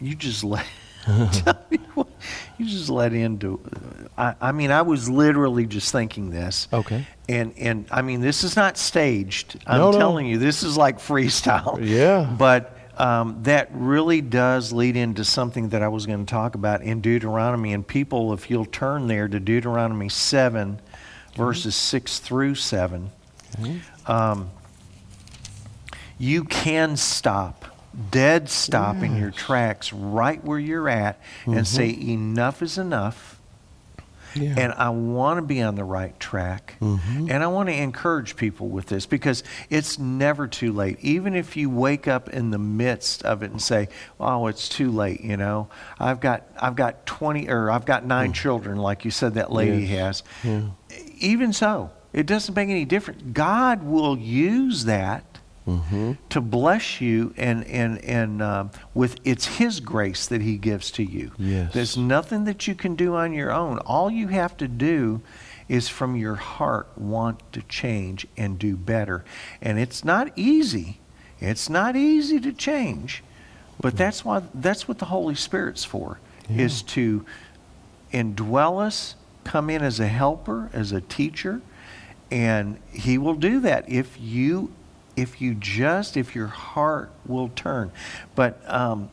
you 0.00 0.14
just 0.14 0.44
let. 0.44 0.64
tell 1.32 1.58
me 1.68 1.78
what, 1.94 2.06
you 2.58 2.66
just 2.66 2.88
let 2.88 3.12
into. 3.12 3.58
I, 4.22 4.34
I 4.40 4.52
mean, 4.52 4.70
I 4.70 4.82
was 4.82 5.08
literally 5.10 5.66
just 5.66 5.90
thinking 5.92 6.30
this. 6.30 6.68
Okay. 6.72 7.06
And 7.28 7.54
and 7.58 7.86
I 7.90 8.02
mean, 8.02 8.20
this 8.20 8.44
is 8.44 8.56
not 8.56 8.76
staged. 8.78 9.58
I'm 9.66 9.78
No, 9.78 9.90
no. 9.90 9.98
telling 9.98 10.26
you, 10.26 10.38
this 10.38 10.62
is 10.62 10.76
like 10.76 10.98
freestyle. 10.98 11.78
Yeah. 11.82 12.32
But 12.38 12.76
um, 12.98 13.42
that 13.44 13.70
really 13.72 14.20
does 14.20 14.72
lead 14.72 14.96
into 14.96 15.24
something 15.24 15.70
that 15.70 15.82
I 15.82 15.88
was 15.88 16.06
going 16.06 16.24
to 16.24 16.30
talk 16.30 16.54
about 16.54 16.82
in 16.82 17.00
Deuteronomy. 17.00 17.72
And 17.72 17.86
people, 17.86 18.32
if 18.34 18.50
you'll 18.50 18.66
turn 18.66 19.06
there 19.08 19.26
to 19.28 19.40
Deuteronomy 19.40 20.08
seven, 20.10 20.78
verses 21.34 21.74
six 21.74 22.18
through 22.18 22.54
seven 22.56 23.10
um, 24.06 24.50
you 26.18 26.44
can 26.44 26.96
stop, 26.96 27.64
dead 28.10 28.48
stop 28.48 29.02
in 29.02 29.16
your 29.16 29.30
tracks 29.30 29.92
right 29.92 30.42
where 30.44 30.58
you're 30.58 30.88
at 30.88 31.20
and 31.46 31.66
say, 31.66 31.90
enough 31.90 32.62
is 32.62 32.78
enough. 32.78 33.31
Yeah. 34.34 34.54
And 34.56 34.72
I 34.72 34.88
want 34.90 35.38
to 35.38 35.42
be 35.42 35.60
on 35.62 35.74
the 35.74 35.84
right 35.84 36.18
track. 36.20 36.76
Mhm. 36.80 37.30
And 37.30 37.42
I 37.42 37.46
want 37.48 37.68
to 37.68 37.74
encourage 37.74 38.36
people 38.36 38.68
with 38.68 38.86
this 38.86 39.06
because 39.06 39.42
it's 39.70 39.98
never 39.98 40.46
too 40.46 40.72
late. 40.72 40.98
Even 41.00 41.34
if 41.34 41.56
you 41.56 41.68
wake 41.70 42.06
up 42.08 42.28
in 42.28 42.50
the 42.50 42.58
midst 42.58 43.22
of 43.24 43.42
it 43.42 43.50
and 43.50 43.60
say, 43.60 43.88
"Oh, 44.18 44.46
it's 44.46 44.68
too 44.68 44.90
late," 44.90 45.22
you 45.22 45.36
know. 45.36 45.68
I've 45.98 46.20
got 46.20 46.42
I've 46.60 46.76
got 46.76 47.06
20 47.06 47.48
or 47.48 47.70
I've 47.70 47.84
got 47.84 48.04
9 48.06 48.32
children 48.32 48.78
like 48.78 49.04
you 49.04 49.10
said 49.10 49.34
that 49.34 49.52
lady 49.52 49.84
Yes. 49.84 50.22
has. 50.42 50.44
Yeah. 50.44 50.60
Even 51.18 51.52
so, 51.52 51.90
it 52.12 52.26
doesn't 52.26 52.54
make 52.54 52.68
any 52.68 52.84
difference. 52.84 53.22
God 53.32 53.82
will 53.82 54.18
use 54.18 54.84
that 54.84 55.31
Mhm. 55.66 56.16
to 56.30 56.40
bless 56.40 57.00
you 57.00 57.32
and 57.36 57.64
and 57.66 57.98
and 58.04 58.42
um, 58.42 58.70
with 58.94 59.20
it's 59.24 59.46
his 59.58 59.78
grace 59.80 60.26
that 60.26 60.42
he 60.42 60.56
gives 60.58 60.90
to 60.92 61.04
you. 61.04 61.30
Yes. 61.38 61.72
there's 61.72 61.96
nothing 61.96 62.44
that 62.44 62.66
you 62.66 62.74
can 62.74 62.96
do 62.96 63.14
on 63.14 63.32
your 63.32 63.52
own. 63.52 63.78
All 63.78 64.10
you 64.10 64.28
have 64.28 64.56
to 64.56 64.66
do 64.66 65.20
is 65.68 65.88
from 65.88 66.16
your 66.16 66.34
heart 66.34 66.88
want 66.98 67.40
to 67.52 67.62
change 67.62 68.26
and 68.36 68.58
do 68.58 68.76
better. 68.76 69.24
And 69.60 69.78
it's 69.78 70.04
not 70.04 70.32
easy. 70.36 70.98
It's 71.40 71.70
not 71.70 71.94
easy 71.96 72.40
to 72.40 72.52
change. 72.52 73.22
But 73.80 73.96
that's 73.96 74.24
why 74.24 74.42
that's 74.52 74.88
what 74.88 74.98
the 74.98 75.06
holy 75.06 75.34
spirit's 75.36 75.84
for 75.84 76.18
is 76.48 76.82
to 76.82 77.24
indwell 78.12 78.84
us 78.84 79.14
come 79.44 79.70
in 79.70 79.82
as 79.82 79.98
a 80.00 80.06
helper 80.08 80.68
as 80.72 80.92
a 80.92 81.00
teacher 81.00 81.60
and 82.30 82.78
he 82.92 83.16
will 83.16 83.34
do 83.34 83.58
that 83.60 83.88
if 83.88 84.16
you 84.20 84.70
if 85.16 85.40
you 85.40 85.54
just 85.54 86.16
if 86.16 86.34
your 86.34 86.46
heart 86.48 87.10
will 87.26 87.48
turn 87.50 87.90
but 88.34 88.60
um, 88.66 89.10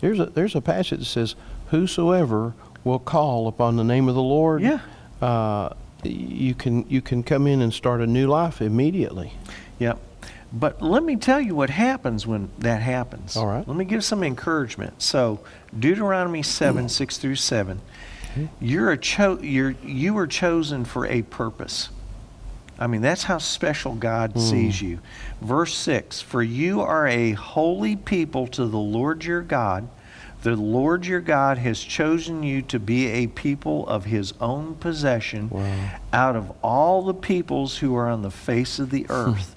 There's 0.00 0.18
a 0.20 0.26
there's 0.26 0.54
a 0.54 0.60
passage 0.62 1.00
that 1.00 1.04
says, 1.04 1.34
"Whosoever 1.70 2.54
will 2.84 2.98
call 2.98 3.46
upon 3.48 3.76
the 3.76 3.84
name 3.84 4.08
of 4.08 4.14
the 4.14 4.22
Lord, 4.22 4.62
Yeah. 4.62 4.80
uh, 5.20 5.70
you 6.02 6.54
can 6.54 6.86
you 6.88 7.02
can 7.02 7.22
come 7.22 7.46
in 7.46 7.60
and 7.60 7.72
start 7.72 8.00
a 8.00 8.06
new 8.06 8.26
life 8.26 8.62
immediately." 8.62 9.34
Yep. 9.78 9.98
But 10.52 10.80
let 10.82 11.02
me 11.04 11.16
tell 11.16 11.40
you 11.40 11.54
what 11.54 11.68
happens 11.70 12.26
when 12.26 12.48
that 12.58 12.80
happens. 12.82 13.36
All 13.36 13.46
right. 13.46 13.66
Let 13.68 13.76
me 13.76 13.84
give 13.84 14.02
some 14.02 14.24
encouragement. 14.24 15.00
So, 15.02 15.38
Deuteronomy 15.78 16.42
7, 16.42 16.88
6 16.88 17.18
through 17.18 17.36
7. 17.36 17.80
You're 18.58 18.90
a 18.90 18.96
cho- 18.98 19.38
you're, 19.42 19.74
you 19.84 20.12
were 20.14 20.26
chosen 20.26 20.84
for 20.84 21.06
a 21.06 21.22
purpose. 21.22 21.90
I 22.80 22.86
mean, 22.86 23.02
that's 23.02 23.24
how 23.24 23.36
special 23.38 23.94
God 23.94 24.32
hmm. 24.32 24.40
sees 24.40 24.80
you. 24.80 25.00
Verse 25.42 25.74
6 25.76 26.22
For 26.22 26.42
you 26.42 26.80
are 26.80 27.06
a 27.06 27.32
holy 27.32 27.94
people 27.94 28.46
to 28.48 28.66
the 28.66 28.78
Lord 28.78 29.24
your 29.24 29.42
God. 29.42 29.88
The 30.42 30.56
Lord 30.56 31.04
your 31.04 31.20
God 31.20 31.58
has 31.58 31.78
chosen 31.78 32.42
you 32.42 32.62
to 32.62 32.78
be 32.80 33.08
a 33.08 33.26
people 33.26 33.86
of 33.86 34.06
his 34.06 34.32
own 34.40 34.74
possession 34.76 35.50
Wow. 35.50 35.90
out 36.14 36.34
of 36.34 36.50
all 36.62 37.02
the 37.02 37.12
peoples 37.12 37.78
who 37.78 37.94
are 37.94 38.08
on 38.08 38.22
the 38.22 38.30
face 38.30 38.78
of 38.78 38.88
the 38.88 39.02
hmm. 39.02 39.12
earth. 39.12 39.54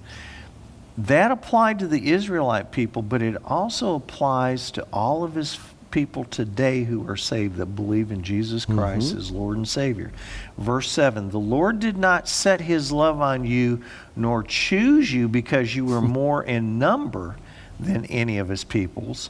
that 0.98 1.32
applied 1.32 1.80
to 1.80 1.88
the 1.88 2.12
Israelite 2.12 2.72
people, 2.72 3.02
but 3.02 3.22
it 3.22 3.38
also 3.46 3.96
applies 3.96 4.70
to 4.72 4.86
all 4.92 5.24
of 5.24 5.36
his 5.36 5.58
people 5.94 6.24
today 6.24 6.84
who 6.84 7.08
are 7.08 7.16
saved 7.16 7.58
that 7.58 7.68
believe 7.68 8.12
in 8.12 8.24
Jesus 8.24 8.66
mm-hmm. 8.66 8.80
Christ 8.80 9.14
as 9.14 9.30
Lord 9.30 9.58
and 9.58 9.68
Savior. 9.68 10.12
Verse 10.58 10.90
7 10.90 11.30
The 11.30 11.38
Lord 11.38 11.80
did 11.80 11.98
not 11.98 12.28
set 12.28 12.60
his 12.62 12.92
love 12.92 13.22
on 13.22 13.46
you, 13.46 13.82
nor 14.16 14.44
choose 14.44 15.14
you 15.14 15.30
because 15.30 15.76
you 15.76 15.86
were 15.86 16.02
more 16.20 16.44
in 16.44 16.80
number 16.80 17.38
than 17.80 18.06
any 18.06 18.40
of 18.40 18.50
his 18.50 18.64
peoples, 18.64 19.30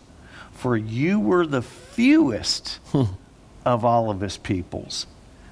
for 0.54 0.78
you 0.78 1.20
were 1.20 1.46
the 1.46 1.62
fewest 1.62 2.80
of 3.66 3.84
all 3.84 4.10
of 4.10 4.22
his 4.22 4.38
peoples. 4.38 5.06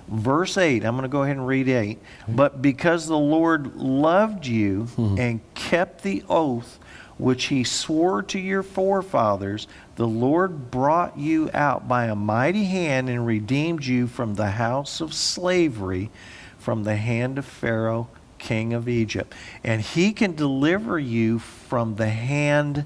Verse 0.07 0.57
8, 0.57 0.85
I'm 0.85 0.95
going 0.95 1.03
to 1.03 1.09
go 1.09 1.23
ahead 1.23 1.37
and 1.37 1.47
read 1.47 1.69
8. 1.69 1.99
But 2.27 2.61
because 2.61 3.07
the 3.07 3.17
Lord 3.17 3.75
loved 3.75 4.45
you 4.45 4.83
hmm. 4.83 5.17
and 5.17 5.41
kept 5.55 6.03
the 6.03 6.23
oath 6.29 6.79
which 7.21 7.45
he 7.45 7.63
swore 7.63 8.23
to 8.23 8.39
your 8.39 8.63
forefathers, 8.63 9.67
the 9.95 10.07
Lord 10.07 10.71
brought 10.71 11.19
you 11.19 11.51
out 11.53 11.87
by 11.87 12.05
a 12.05 12.15
mighty 12.15 12.65
hand 12.65 13.09
and 13.09 13.27
redeemed 13.27 13.85
you 13.85 14.07
from 14.07 14.33
the 14.33 14.49
house 14.49 15.01
of 15.01 15.13
slavery, 15.13 16.09
from 16.57 16.83
the 16.83 16.95
hand 16.95 17.37
of 17.37 17.45
Pharaoh, 17.45 18.09
king 18.39 18.73
of 18.73 18.89
Egypt. 18.89 19.35
And 19.63 19.81
he 19.81 20.13
can 20.13 20.33
deliver 20.33 20.97
you 20.97 21.37
from 21.37 21.95
the 21.95 22.09
hand 22.09 22.85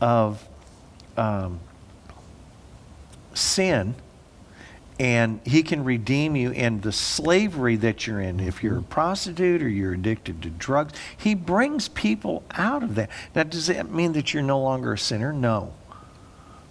of 0.00 0.48
um, 1.18 1.60
sin 3.34 3.94
and 4.98 5.40
he 5.44 5.62
can 5.62 5.84
redeem 5.84 6.36
you 6.36 6.50
in 6.50 6.80
the 6.80 6.92
slavery 6.92 7.76
that 7.76 8.06
you're 8.06 8.20
in. 8.20 8.40
If 8.40 8.62
you're 8.62 8.76
a 8.76 8.80
mm-hmm. 8.80 8.88
prostitute 8.88 9.62
or 9.62 9.68
you're 9.68 9.92
addicted 9.92 10.42
to 10.42 10.50
drugs, 10.50 10.94
he 11.16 11.34
brings 11.34 11.88
people 11.88 12.42
out 12.52 12.82
of 12.82 12.94
that. 12.94 13.10
Now, 13.34 13.42
does 13.42 13.66
that 13.66 13.90
mean 13.90 14.12
that 14.12 14.32
you're 14.32 14.42
no 14.42 14.60
longer 14.60 14.94
a 14.94 14.98
sinner? 14.98 15.32
No. 15.32 15.74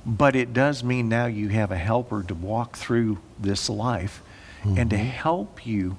But 0.06 0.36
it 0.36 0.54
does 0.54 0.84
mean 0.84 1.10
now 1.10 1.26
you 1.26 1.50
have 1.50 1.72
a 1.72 1.78
helper 1.78 2.24
to 2.24 2.36
walk 2.36 2.78
through 2.78 3.20
this 3.40 3.70
life 3.70 4.22
and 4.64 4.90
to 4.90 4.96
mm-hmm. 4.96 5.06
help 5.06 5.66
you 5.66 5.98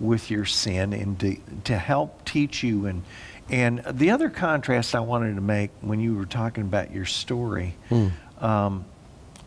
with 0.00 0.30
your 0.30 0.44
sin 0.44 0.92
and 0.92 1.18
to, 1.20 1.36
to 1.64 1.78
help 1.78 2.24
teach 2.24 2.62
you. 2.62 2.86
And, 2.86 3.02
and 3.48 3.82
the 3.90 4.10
other 4.10 4.28
contrast 4.28 4.94
I 4.94 5.00
wanted 5.00 5.36
to 5.36 5.40
make 5.40 5.70
when 5.80 6.00
you 6.00 6.14
were 6.14 6.26
talking 6.26 6.64
about 6.64 6.92
your 6.92 7.06
story 7.06 7.76
hmm. 7.88 8.08
um, 8.38 8.84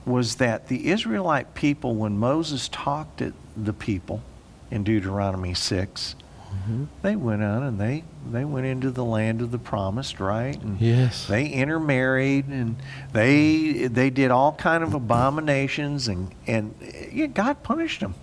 was 0.06 0.36
that 0.36 0.68
the 0.68 0.88
Israelite 0.90 1.54
people, 1.56 1.96
when 1.96 2.18
Moses 2.18 2.70
talked 2.70 3.18
to 3.20 3.34
the 3.58 3.74
people 3.74 4.22
in 4.70 4.84
Deuteronomy 4.84 5.54
6, 5.54 6.16
mm-hmm. 6.54 6.84
they 7.02 7.16
went 7.16 7.42
on 7.44 7.64
and 7.64 7.80
they, 7.80 8.04
they 8.32 8.46
went 8.46 8.66
into 8.68 8.92
the 8.92 9.04
land 9.04 9.42
of 9.42 9.52
the 9.52 9.58
promised, 9.58 10.20
right? 10.20 10.60
And 10.62 10.80
Yes. 10.80 11.28
they 11.28 11.48
intermarried 11.48 12.48
and 12.48 12.76
they 13.14 13.88
they 13.88 14.10
did 14.10 14.32
all 14.32 14.54
kind 14.54 14.84
of 14.84 14.94
abominations 14.94 16.08
and 16.08 16.32
and 16.48 16.74
yeah, 17.12 17.28
God 17.28 17.64
punished 17.64 18.02
them 18.02 18.16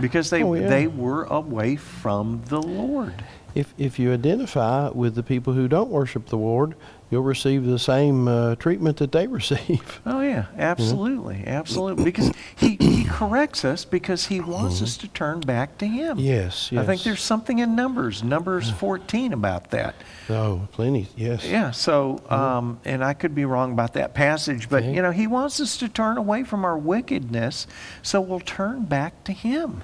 because 0.00 0.30
they 0.30 0.42
Oh, 0.42 0.54
yeah. 0.54 0.68
they 0.68 0.86
were 0.86 1.24
away 1.24 1.76
from 1.76 2.42
the 2.46 2.60
Lord. 2.62 3.24
If 3.54 3.72
if 3.78 3.98
you 3.98 4.12
identify 4.12 4.88
with 4.90 5.14
the 5.14 5.22
people 5.22 5.52
who 5.54 5.66
don't 5.68 5.90
worship 5.90 6.26
the 6.26 6.36
Lord, 6.36 6.74
you'll 7.10 7.22
receive 7.22 7.64
the 7.64 7.78
same 7.78 8.28
uh, 8.28 8.54
treatment 8.56 8.96
that 8.98 9.12
they 9.12 9.26
receive. 9.26 10.00
Oh 10.04 10.20
yeah, 10.20 10.46
absolutely, 10.56 11.44
absolutely. 11.46 12.04
Because 12.04 12.32
he 12.54 12.76
he 12.76 13.04
corrects 13.04 13.64
us 13.64 13.84
because 13.84 14.26
he 14.26 14.40
wants 14.40 14.82
us 14.82 14.96
to 14.98 15.08
turn 15.08 15.40
back 15.40 15.78
to 15.78 15.86
him. 15.86 16.18
Yes, 16.18 16.70
yes. 16.70 16.82
I 16.82 16.86
think 16.86 17.02
there's 17.02 17.22
something 17.22 17.58
in 17.58 17.74
Numbers, 17.74 18.22
Numbers 18.22 18.70
14 18.70 19.32
about 19.32 19.70
that. 19.70 19.94
oh, 20.28 20.68
plenty. 20.72 21.08
Yes. 21.16 21.44
Yeah, 21.44 21.70
so, 21.70 22.22
um, 22.28 22.80
and 22.84 23.02
I 23.04 23.14
could 23.14 23.34
be 23.34 23.44
wrong 23.44 23.72
about 23.72 23.94
that 23.94 24.14
passage, 24.14 24.68
but, 24.68 24.84
you 24.84 25.02
know, 25.02 25.12
he 25.12 25.26
wants 25.26 25.60
us 25.60 25.76
to 25.78 25.88
turn 25.88 26.18
away 26.18 26.44
from 26.44 26.64
our 26.64 26.76
wickedness 26.76 27.66
so 28.02 28.20
we'll 28.20 28.40
turn 28.40 28.84
back 28.84 29.24
to 29.24 29.32
him. 29.32 29.82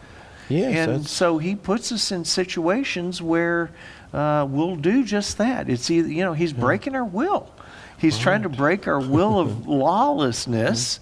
Yes. 0.49 0.89
and 0.89 1.07
so 1.07 1.39
he 1.39 1.55
puts 1.55 1.93
us 1.93 2.13
in 2.13 2.27
situations 2.27 3.23
where 3.23 3.71
uh, 4.13 4.47
we'll 4.49 4.77
do 4.77 5.05
just 5.05 5.39
that. 5.39 5.69
It's 5.69 5.91
either, 5.91 6.09
you 6.09 6.23
know, 6.23 6.33
he's 6.33 6.53
breaking 6.53 6.95
our 6.95 7.05
will. 7.05 7.51
He's 7.99 8.19
trying 8.19 8.43
to 8.43 8.49
break 8.49 8.89
our 8.89 9.01
will 9.01 9.39
of 9.39 9.67
lawlessness 9.67 11.01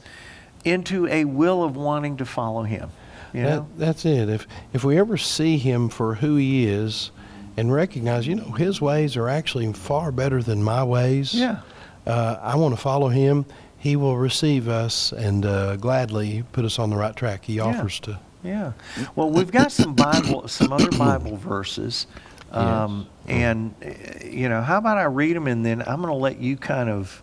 into 0.64 1.06
a 1.06 1.24
will 1.24 1.64
of 1.64 1.76
wanting 1.76 2.18
to 2.18 2.26
follow 2.26 2.62
him. 2.62 2.90
You 3.32 3.42
know? 3.42 3.50
That, 3.50 3.78
that's 3.78 4.04
it. 4.04 4.28
If 4.28 4.46
if 4.72 4.84
we 4.84 4.98
ever 4.98 5.16
see 5.16 5.56
him 5.56 5.88
for 5.88 6.16
who 6.16 6.36
he 6.36 6.66
is, 6.66 7.10
and 7.56 7.72
recognize, 7.72 8.26
you 8.26 8.36
know, 8.36 8.50
His 8.52 8.80
ways 8.80 9.16
are 9.16 9.28
actually 9.28 9.70
far 9.72 10.12
better 10.12 10.42
than 10.42 10.62
my 10.62 10.82
ways. 10.82 11.34
Yeah. 11.34 11.60
Uh, 12.06 12.38
I 12.40 12.56
want 12.56 12.74
to 12.74 12.80
follow 12.80 13.08
Him. 13.08 13.44
He 13.76 13.96
will 13.96 14.16
receive 14.16 14.68
us 14.68 15.12
and 15.12 15.44
uh, 15.44 15.76
gladly 15.76 16.44
put 16.52 16.64
us 16.64 16.78
on 16.78 16.90
the 16.90 16.96
right 16.96 17.14
track. 17.14 17.44
He 17.44 17.60
offers 17.60 18.00
to. 18.00 18.18
Yeah. 18.42 18.72
Well, 19.14 19.30
we've 19.30 19.52
got 19.52 19.72
some 19.72 19.94
Bible, 19.94 20.48
some 20.48 20.72
other 20.72 20.90
Bible 20.98 21.36
verses. 21.36 22.06
Um, 22.52 23.06
And, 23.28 23.74
uh, 23.84 24.26
you 24.26 24.48
know, 24.48 24.60
how 24.60 24.78
about 24.78 24.98
I 24.98 25.04
read 25.04 25.36
them 25.36 25.46
and 25.46 25.64
then 25.64 25.82
I'm 25.82 26.00
going 26.02 26.08
to 26.08 26.14
let 26.14 26.40
you 26.40 26.56
kind 26.56 26.88
of 26.88 27.22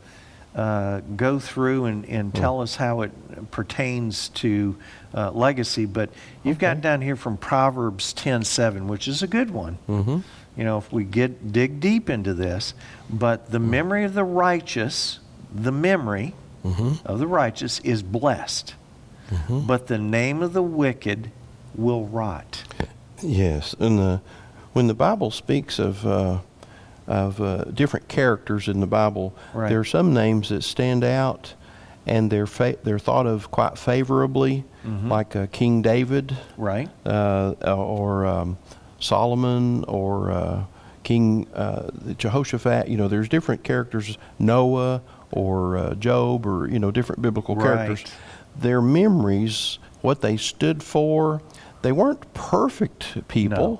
uh, 0.56 1.02
go 1.16 1.38
through 1.38 1.86
and, 1.86 2.06
and 2.06 2.34
tell 2.34 2.62
us 2.62 2.76
how 2.78 3.02
it 3.02 3.12
pertains 3.52 4.30
to 4.30 4.76
uh, 5.14 5.32
legacy. 5.32 5.86
But 5.86 6.10
you've 6.44 6.58
got 6.60 6.82
down 6.82 7.02
here 7.02 7.16
from 7.16 7.38
Proverbs 7.38 8.14
10:7, 8.14 8.88
which 8.88 9.08
is 9.08 9.22
a 9.22 9.28
good 9.28 9.52
one. 9.52 9.78
Mm-hmm. 9.88 10.20
You 10.56 10.64
know, 10.64 10.78
if 10.80 10.92
we 10.92 11.04
get 11.04 11.52
dig 11.52 11.80
deep 11.80 12.10
into 12.10 12.34
this, 12.34 12.74
but 13.10 13.52
the 13.52 13.60
memory 13.60 14.04
of 14.06 14.14
the 14.16 14.24
righteous, 14.24 15.20
the 15.54 15.72
memory 15.72 16.34
Mm-hmm. 16.66 17.06
of 17.08 17.20
the 17.20 17.28
righteous 17.28 17.80
is 17.80 18.04
blessed, 18.04 18.74
but 19.48 19.88
the 19.88 19.98
name 19.98 20.42
of 20.42 20.52
the 20.52 20.64
wicked 20.64 21.32
will 21.76 22.06
rot. 22.08 22.64
Yes, 23.22 23.74
and 23.80 23.98
the, 23.98 24.22
when 24.78 24.86
the 24.88 24.94
Bible 24.94 25.32
speaks 25.32 25.80
of 25.80 26.06
uh, 26.06 26.38
of 27.08 27.42
uh, 27.42 27.64
different 27.74 28.08
characters 28.08 28.68
in 28.68 28.80
the 28.80 28.86
Bible, 28.88 29.34
Right. 29.54 29.70
there 29.70 29.80
are 29.80 29.86
some 29.86 30.14
names 30.14 30.50
that 30.50 30.64
stand 30.64 31.04
out, 31.04 31.54
and 32.06 32.30
they're 32.30 32.46
fa- 32.46 32.76
they're 32.84 33.00
thought 33.00 33.26
of 33.26 33.50
quite 33.50 33.78
favorably, 33.78 34.66
Mhm. 34.86 35.10
like 35.10 35.36
uh, 35.36 35.48
King 35.52 35.82
David, 35.82 36.38
Right? 36.58 36.90
uh, 37.06 37.54
or 37.66 38.26
um, 38.28 38.58
Solomon, 39.00 39.84
or 39.88 40.32
uh, 40.32 40.64
King 41.04 41.48
uh, 41.56 41.90
Jehoshaphat. 42.18 42.88
You 42.88 42.98
know, 42.98 43.08
there's 43.08 43.30
different 43.30 43.64
characters, 43.64 44.18
Noah, 44.38 45.02
or 45.32 45.78
uh, 45.78 45.94
Job, 45.96 46.46
or 46.46 46.68
you 46.68 46.78
know, 46.78 46.92
different 46.92 47.22
biblical 47.24 47.56
characters. 47.56 48.02
Right. 48.04 48.14
Their 48.60 48.82
memories, 48.82 49.80
what 50.02 50.22
they 50.22 50.36
stood 50.38 50.84
for, 50.84 51.42
they 51.84 51.92
weren't 51.94 52.32
perfect 52.34 53.28
people. 53.28 53.58
No. 53.70 53.80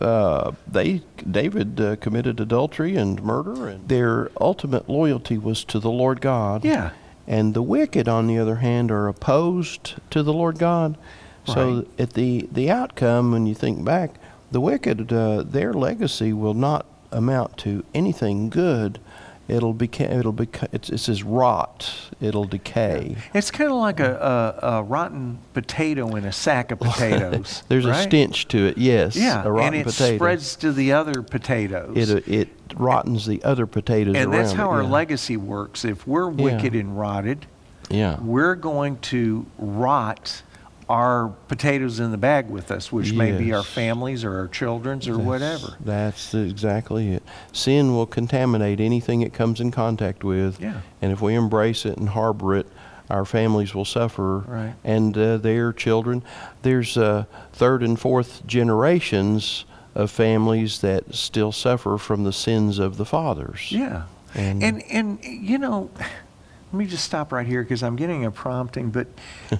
Uh, 0.00 0.52
they 0.66 1.02
David 1.28 1.80
uh, 1.80 1.96
committed 1.96 2.40
adultery 2.40 2.96
and 2.96 3.22
murder, 3.22 3.68
and 3.68 3.88
their 3.88 4.30
ultimate 4.40 4.88
loyalty 4.88 5.38
was 5.38 5.64
to 5.64 5.78
the 5.78 5.90
Lord 5.90 6.20
God. 6.20 6.64
Yeah. 6.64 6.90
And 7.26 7.54
the 7.54 7.62
wicked, 7.62 8.08
on 8.08 8.26
the 8.26 8.38
other 8.38 8.56
hand, 8.56 8.90
are 8.90 9.08
opposed 9.08 9.94
to 10.10 10.22
the 10.22 10.32
Lord 10.32 10.58
God. 10.58 10.96
So 11.46 11.76
Right. 11.76 11.86
at 11.98 12.12
the 12.14 12.48
the 12.52 12.70
outcome, 12.70 13.32
when 13.32 13.46
you 13.46 13.54
think 13.54 13.84
back, 13.84 14.14
the 14.50 14.60
wicked, 14.60 15.12
uh, 15.12 15.42
their 15.42 15.72
legacy 15.72 16.32
will 16.32 16.54
not 16.54 16.86
amount 17.10 17.56
to 17.58 17.84
anything 17.94 18.48
good. 18.48 18.98
It'll 19.52 19.74
beca- 19.74 20.10
it'll 20.10 20.32
beca- 20.32 20.68
it's, 20.72 20.88
it 20.88 20.98
says 20.98 21.22
rot. 21.22 22.10
It'll 22.20 22.44
decay. 22.44 23.16
It's 23.34 23.50
kind 23.50 23.70
of 23.70 23.76
like 23.76 24.00
a, 24.00 24.56
a, 24.62 24.66
a 24.78 24.82
rotten 24.82 25.38
potato 25.52 26.16
in 26.16 26.24
a 26.24 26.32
sack 26.32 26.70
of 26.70 26.78
potatoes. 26.80 27.62
There's 27.68 27.84
a 27.84 27.94
stench 27.94 28.48
to 28.48 28.66
it. 28.66 28.78
Yes. 28.78 29.14
Yeah, 29.16 29.42
A 29.44 29.50
rotten 29.50 29.74
and 29.74 29.82
it 29.82 29.84
potato. 29.92 30.16
spreads 30.16 30.56
to 30.56 30.72
the 30.72 30.92
other 30.92 31.22
potatoes. 31.22 31.96
It 31.96 32.10
uh, 32.28 32.32
it 32.32 32.48
rottens 32.74 33.26
the 33.26 33.42
other 33.44 33.66
potatoes 33.66 34.16
and 34.16 34.32
that's 34.32 34.52
how 34.52 34.70
it, 34.70 34.74
our 34.76 34.82
yeah. 34.82 34.88
legacy 34.88 35.36
works. 35.36 35.84
If 35.84 36.06
we're 36.06 36.30
Yeah. 36.32 36.44
wicked 36.44 36.74
and 36.74 36.98
rotted, 36.98 37.46
Yeah. 37.90 38.18
we're 38.20 38.54
going 38.54 38.96
to 39.12 39.44
rot 39.58 40.42
our 40.92 41.28
potatoes 41.48 42.00
in 42.00 42.10
the 42.10 42.18
bag 42.18 42.50
with 42.50 42.70
us, 42.70 42.92
which 42.92 43.14
may 43.14 43.32
be 43.32 43.50
our 43.54 43.62
families 43.62 44.24
or 44.24 44.38
our 44.38 44.46
children's 44.48 45.08
or 45.08 45.12
That's- 45.12 45.26
whatever. 45.26 45.76
That's 45.80 46.34
exactly 46.34 47.12
it. 47.14 47.22
Sin 47.50 47.94
will 47.94 48.04
contaminate 48.04 48.78
anything 48.78 49.22
it 49.22 49.32
comes 49.32 49.58
in 49.58 49.70
contact 49.70 50.22
with. 50.22 50.60
Yeah. 50.60 50.82
And 51.00 51.10
if 51.10 51.22
we 51.22 51.34
embrace 51.34 51.86
it 51.86 51.96
and 51.96 52.10
harbor 52.10 52.54
it, 52.56 52.66
our 53.08 53.24
families 53.24 53.74
will 53.74 53.86
suffer. 53.86 54.40
Right. 54.46 54.74
And 54.84 55.16
uh, 55.16 55.38
their 55.38 55.72
children. 55.72 56.22
There's 56.60 56.98
uh, 56.98 57.24
third 57.54 57.82
and 57.82 57.98
fourth 57.98 58.46
generations 58.46 59.64
of 59.94 60.10
families 60.10 60.82
that 60.82 61.14
still 61.14 61.52
suffer 61.52 61.96
from 61.96 62.24
the 62.24 62.32
sins 62.34 62.78
of 62.78 62.98
the 62.98 63.06
fathers. 63.06 63.72
Yeah. 63.72 64.02
And- 64.34 64.62
And, 64.62 64.82
and, 64.90 65.24
you 65.24 65.56
know, 65.56 65.88
let 66.72 66.78
me 66.78 66.86
just 66.86 67.04
stop 67.04 67.32
right 67.32 67.46
here 67.46 67.62
because 67.62 67.82
I'm 67.82 67.96
getting 67.96 68.24
a 68.24 68.30
prompting. 68.30 68.90
But, 68.90 69.06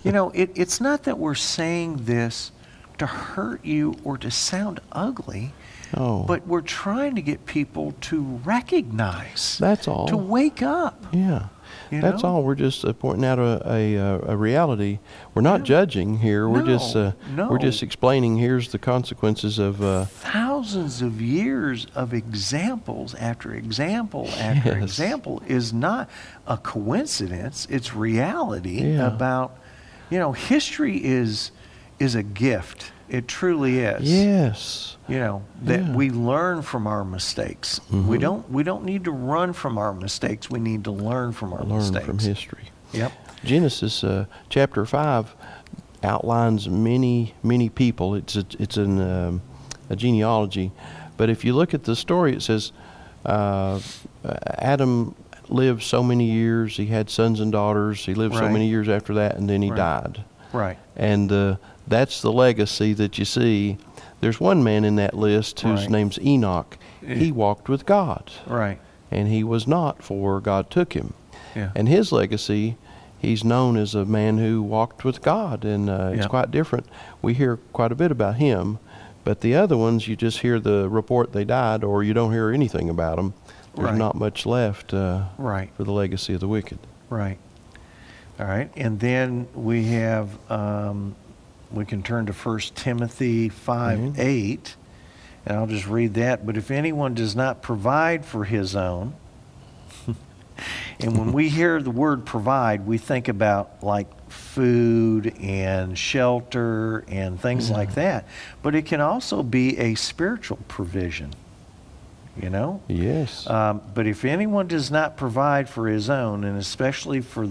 you 0.03 0.13
know, 0.13 0.31
it, 0.31 0.51
it's 0.55 0.81
not 0.81 1.03
that 1.03 1.19
we're 1.19 1.35
saying 1.35 2.05
this 2.05 2.53
to 2.97 3.07
hurt 3.07 3.63
you 3.65 3.95
or 4.03 4.17
to 4.19 4.31
sound 4.31 4.81
ugly, 4.93 5.53
Oh. 5.95 6.23
but 6.25 6.47
we're 6.47 6.63
trying 6.63 7.15
to 7.17 7.23
get 7.23 7.45
people 7.45 7.93
to 8.03 8.23
recognize, 8.23 9.59
That's 9.59 9.87
all. 9.87 10.09
to 10.09 10.17
wake 10.17 10.63
up. 10.63 11.05
Yeah. 11.13 11.49
You 11.91 12.01
That's 12.01 12.23
know? 12.23 12.29
all. 12.29 12.43
We're 12.43 12.55
just 12.55 12.85
uh, 12.85 12.93
pointing 12.93 13.25
out 13.25 13.39
a, 13.39 13.63
a, 13.71 13.99
uh, 13.99 14.33
a 14.33 14.37
reality. 14.37 14.99
We're 15.35 15.43
not 15.43 15.61
Yeah. 15.61 15.65
judging 15.67 16.19
here. 16.19 16.49
We're 16.49 16.63
just 16.65 16.97
uh, 16.97 17.13
no. 17.35 17.49
we're 17.51 17.59
just 17.59 17.83
explaining. 17.83 18.37
Here's 18.39 18.69
the 18.73 18.79
consequences 18.79 19.59
of. 19.59 19.83
Uh, 19.83 20.05
Thousands 20.07 21.03
of 21.03 21.21
years 21.21 21.87
of 21.95 22.15
examples 22.15 23.15
after 23.17 23.53
example 23.55 24.29
after 24.39 24.71
Yes. 24.71 24.83
example 24.83 25.43
is 25.47 25.73
not 25.73 26.09
a 26.47 26.57
coincidence. 26.57 27.67
It's 27.71 27.95
reality 27.95 28.83
Yeah. 28.83 29.07
about, 29.07 29.57
you 30.11 30.19
know, 30.19 30.33
history 30.33 30.97
is 31.05 31.51
is 31.99 32.15
a 32.15 32.23
gift. 32.23 32.92
It 33.13 33.29
truly 33.29 33.81
is. 33.81 34.11
yes. 34.11 34.97
You 35.07 35.19
know 35.19 35.43
that 35.65 35.85
Yeah. 35.85 35.93
we 35.95 36.09
learn 36.11 36.63
from 36.63 36.87
our 36.87 37.05
mistakes. 37.05 37.81
We 37.91 38.17
Mhm. 38.17 38.21
don't 38.21 38.51
we 38.51 38.63
don't 38.63 38.85
need 38.85 39.05
to 39.05 39.11
run 39.13 39.53
from 39.53 39.77
our 39.77 39.93
mistakes. 39.93 40.49
We 40.51 40.59
need 40.61 40.85
to 40.85 40.91
learn 40.91 41.33
from 41.33 41.53
our 41.53 41.63
Learn 41.63 41.79
mistakes. 41.79 42.07
from 42.07 42.19
history. 42.19 42.71
Yep. 42.93 43.13
Genesis 43.45 44.03
uh, 44.03 44.25
chapter 44.49 44.87
five 44.87 45.35
outlines 46.03 46.69
many 46.69 47.35
many 47.43 47.69
people. 47.69 48.15
It's 48.15 48.35
a, 48.37 48.45
it's 48.59 48.77
an 48.79 49.01
um, 49.01 49.43
a 49.91 49.97
genealogy, 49.97 50.73
but 51.19 51.29
if 51.29 51.45
you 51.45 51.53
look 51.55 51.75
at 51.75 51.85
the 51.85 51.95
story, 51.95 52.33
it 52.35 52.43
says 52.43 52.73
uh, 53.27 53.79
Adam 54.59 55.15
lived 55.49 55.83
so 55.83 56.03
many 56.03 56.31
years. 56.31 56.77
He 56.79 56.87
had 56.87 57.11
sons 57.11 57.41
and 57.41 57.53
daughters. 57.53 58.07
He 58.07 58.15
lived 58.15 58.35
so 58.37 58.49
many 58.49 58.69
years 58.69 58.89
after 58.89 59.13
that, 59.15 59.37
and 59.37 59.51
then 59.51 59.61
he 59.63 59.71
Right. 59.71 59.77
died. 59.77 60.25
Right. 60.53 60.79
And 60.97 61.31
uh, 61.33 61.57
that's 61.87 62.21
the 62.23 62.33
legacy 62.33 62.93
that 62.95 63.19
you 63.19 63.25
see. 63.25 63.79
There's 64.21 64.39
one 64.41 64.63
man 64.63 64.85
in 64.85 64.97
that 64.97 65.15
list 65.15 65.61
whose 65.61 65.81
Right. 65.83 65.91
name's 65.91 66.19
Enoch. 66.21 66.79
Yeah. 67.03 67.15
He 67.17 67.33
walked 67.33 67.69
with 67.69 67.87
God, 67.87 68.31
Right. 68.47 68.79
and 69.11 69.29
he 69.29 69.43
was 69.43 69.67
not, 69.67 70.03
for 70.03 70.41
God 70.41 70.71
took 70.71 70.93
him. 70.93 71.15
Yeah. 71.57 71.71
And 71.75 71.89
his 71.89 72.13
legacy, 72.13 72.77
he's 73.19 73.43
known 73.45 73.77
as 73.77 73.95
a 73.95 74.05
man 74.05 74.39
who 74.39 74.63
walked 74.63 75.05
with 75.05 75.23
God, 75.23 75.65
and 75.65 75.91
uh, 75.91 76.11
it's 76.13 76.23
Yeah. 76.23 76.29
quite 76.29 76.51
different. 76.51 76.87
We 77.21 77.35
hear 77.35 77.59
quite 77.73 77.91
a 77.93 77.97
bit 77.97 78.11
about 78.13 78.37
him, 78.37 78.79
but 79.25 79.41
the 79.41 79.55
other 79.57 79.77
ones, 79.77 80.07
you 80.07 80.15
just 80.17 80.39
hear 80.41 80.61
the 80.61 80.89
report 80.89 81.33
they 81.33 81.45
died, 81.45 81.83
or 81.83 82.03
you 82.05 82.15
don't 82.15 82.33
hear 82.33 82.51
anything 82.51 82.89
about 82.89 83.17
them. 83.17 83.35
There's 83.75 83.89
Right. 83.91 83.99
not 83.99 84.15
much 84.15 84.45
left 84.47 84.93
uh, 84.95 85.23
Right. 85.39 85.71
for 85.77 85.83
the 85.85 85.93
legacy 85.93 86.35
of 86.35 86.41
the 86.41 86.49
wicked. 86.49 86.79
Right. 87.11 87.39
All 88.41 88.47
right. 88.47 88.71
And 88.77 88.99
then 88.99 89.47
we 89.55 89.85
have, 89.93 90.29
um, 90.51 91.15
we 91.71 91.85
can 91.85 92.03
turn 92.03 92.27
to 92.27 92.33
1 92.33 92.75
Timothy 92.75 93.49
5 93.49 93.99
Mhm. 93.99 94.19
8, 94.19 94.77
and 95.47 95.57
I'll 95.59 95.67
just 95.67 95.87
read 95.87 96.15
that. 96.15 96.45
But 96.47 96.57
if 96.57 96.71
anyone 96.71 97.15
does 97.15 97.37
not 97.37 97.63
provide 97.63 98.25
for 98.25 98.45
his 98.45 98.75
own, 98.75 99.15
and 101.01 101.17
when 101.19 101.33
we 101.33 101.49
hear 101.49 101.81
the 101.83 101.91
word 101.91 102.25
provide, 102.25 102.87
we 102.87 102.99
think 102.99 103.29
about 103.29 103.83
like 103.83 104.07
food 104.31 105.35
and 105.41 105.97
shelter 105.97 107.05
and 107.09 107.41
things 107.41 107.71
like 107.71 107.95
that. 107.95 108.27
But 108.63 108.75
it 108.75 108.87
can 108.87 109.01
also 109.01 109.43
be 109.43 109.79
a 109.79 109.95
spiritual 109.95 110.59
provision, 110.69 111.31
you 112.41 112.51
know? 112.51 112.81
Yes. 112.89 113.49
Um, 113.49 113.83
but 113.95 114.07
if 114.07 114.25
anyone 114.25 114.67
does 114.67 114.91
not 114.91 115.17
provide 115.17 115.69
for 115.69 115.89
his 115.89 116.09
own, 116.09 116.45
and 116.45 116.59
especially 116.59 117.21
for 117.21 117.49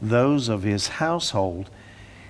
those 0.00 0.48
of 0.48 0.62
his 0.62 0.88
household, 0.88 1.70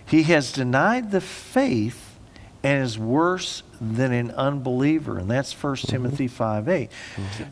he 0.06 0.24
has 0.24 0.52
denied 0.52 1.10
the 1.10 1.20
faith 1.20 2.18
and 2.62 2.82
is 2.82 2.98
worse 2.98 3.62
than 3.80 4.12
an 4.12 4.30
unbeliever. 4.32 5.18
And 5.18 5.30
that's 5.30 5.52
1 5.52 5.76
Timothy 5.76 6.28
5 6.28 6.68
8. 6.68 6.90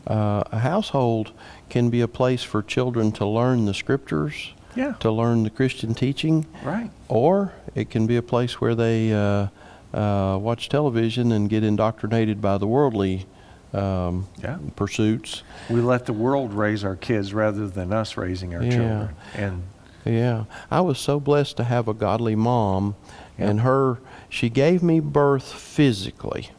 Uh, 0.07 0.43
a 0.51 0.59
household 0.59 1.31
can 1.69 1.89
be 1.89 2.01
a 2.01 2.07
place 2.07 2.43
for 2.43 2.61
children 2.63 3.11
to 3.13 3.25
learn 3.25 3.65
the 3.65 3.73
scriptures, 3.73 4.53
Yeah. 4.75 4.93
to 4.99 5.11
learn 5.11 5.43
the 5.43 5.49
Christian 5.51 5.93
teaching, 5.93 6.45
Right. 6.63 6.89
or 7.09 7.53
it 7.75 7.89
can 7.89 8.07
be 8.07 8.15
a 8.17 8.21
place 8.23 8.59
where 8.61 8.73
they 8.75 9.13
uh, 9.13 9.47
uh, 9.93 10.37
watch 10.39 10.69
television 10.69 11.31
and 11.31 11.47
get 11.49 11.63
indoctrinated 11.63 12.41
by 12.41 12.57
the 12.57 12.65
worldly 12.67 13.25
um, 13.73 14.27
Yeah. 14.41 14.57
pursuits. 14.75 15.43
We 15.69 15.81
let 15.81 16.05
the 16.05 16.13
world 16.13 16.53
raise 16.53 16.83
our 16.83 16.95
kids 16.95 17.33
rather 17.33 17.67
than 17.67 17.91
us 17.93 18.17
raising 18.17 18.53
our 18.55 18.63
Yeah. 18.63 18.69
children. 18.69 19.09
And 19.35 19.63
Yeah, 20.05 20.43
I 20.69 20.81
was 20.81 20.99
so 20.99 21.19
blessed 21.19 21.55
to 21.57 21.63
have 21.63 21.87
a 21.87 21.93
godly 21.93 22.35
mom, 22.35 22.95
Yeah. 23.39 23.49
and 23.49 23.61
her 23.61 23.99
she 24.29 24.49
gave 24.49 24.81
me 24.83 24.99
birth 24.99 25.45
physically, 25.53 26.49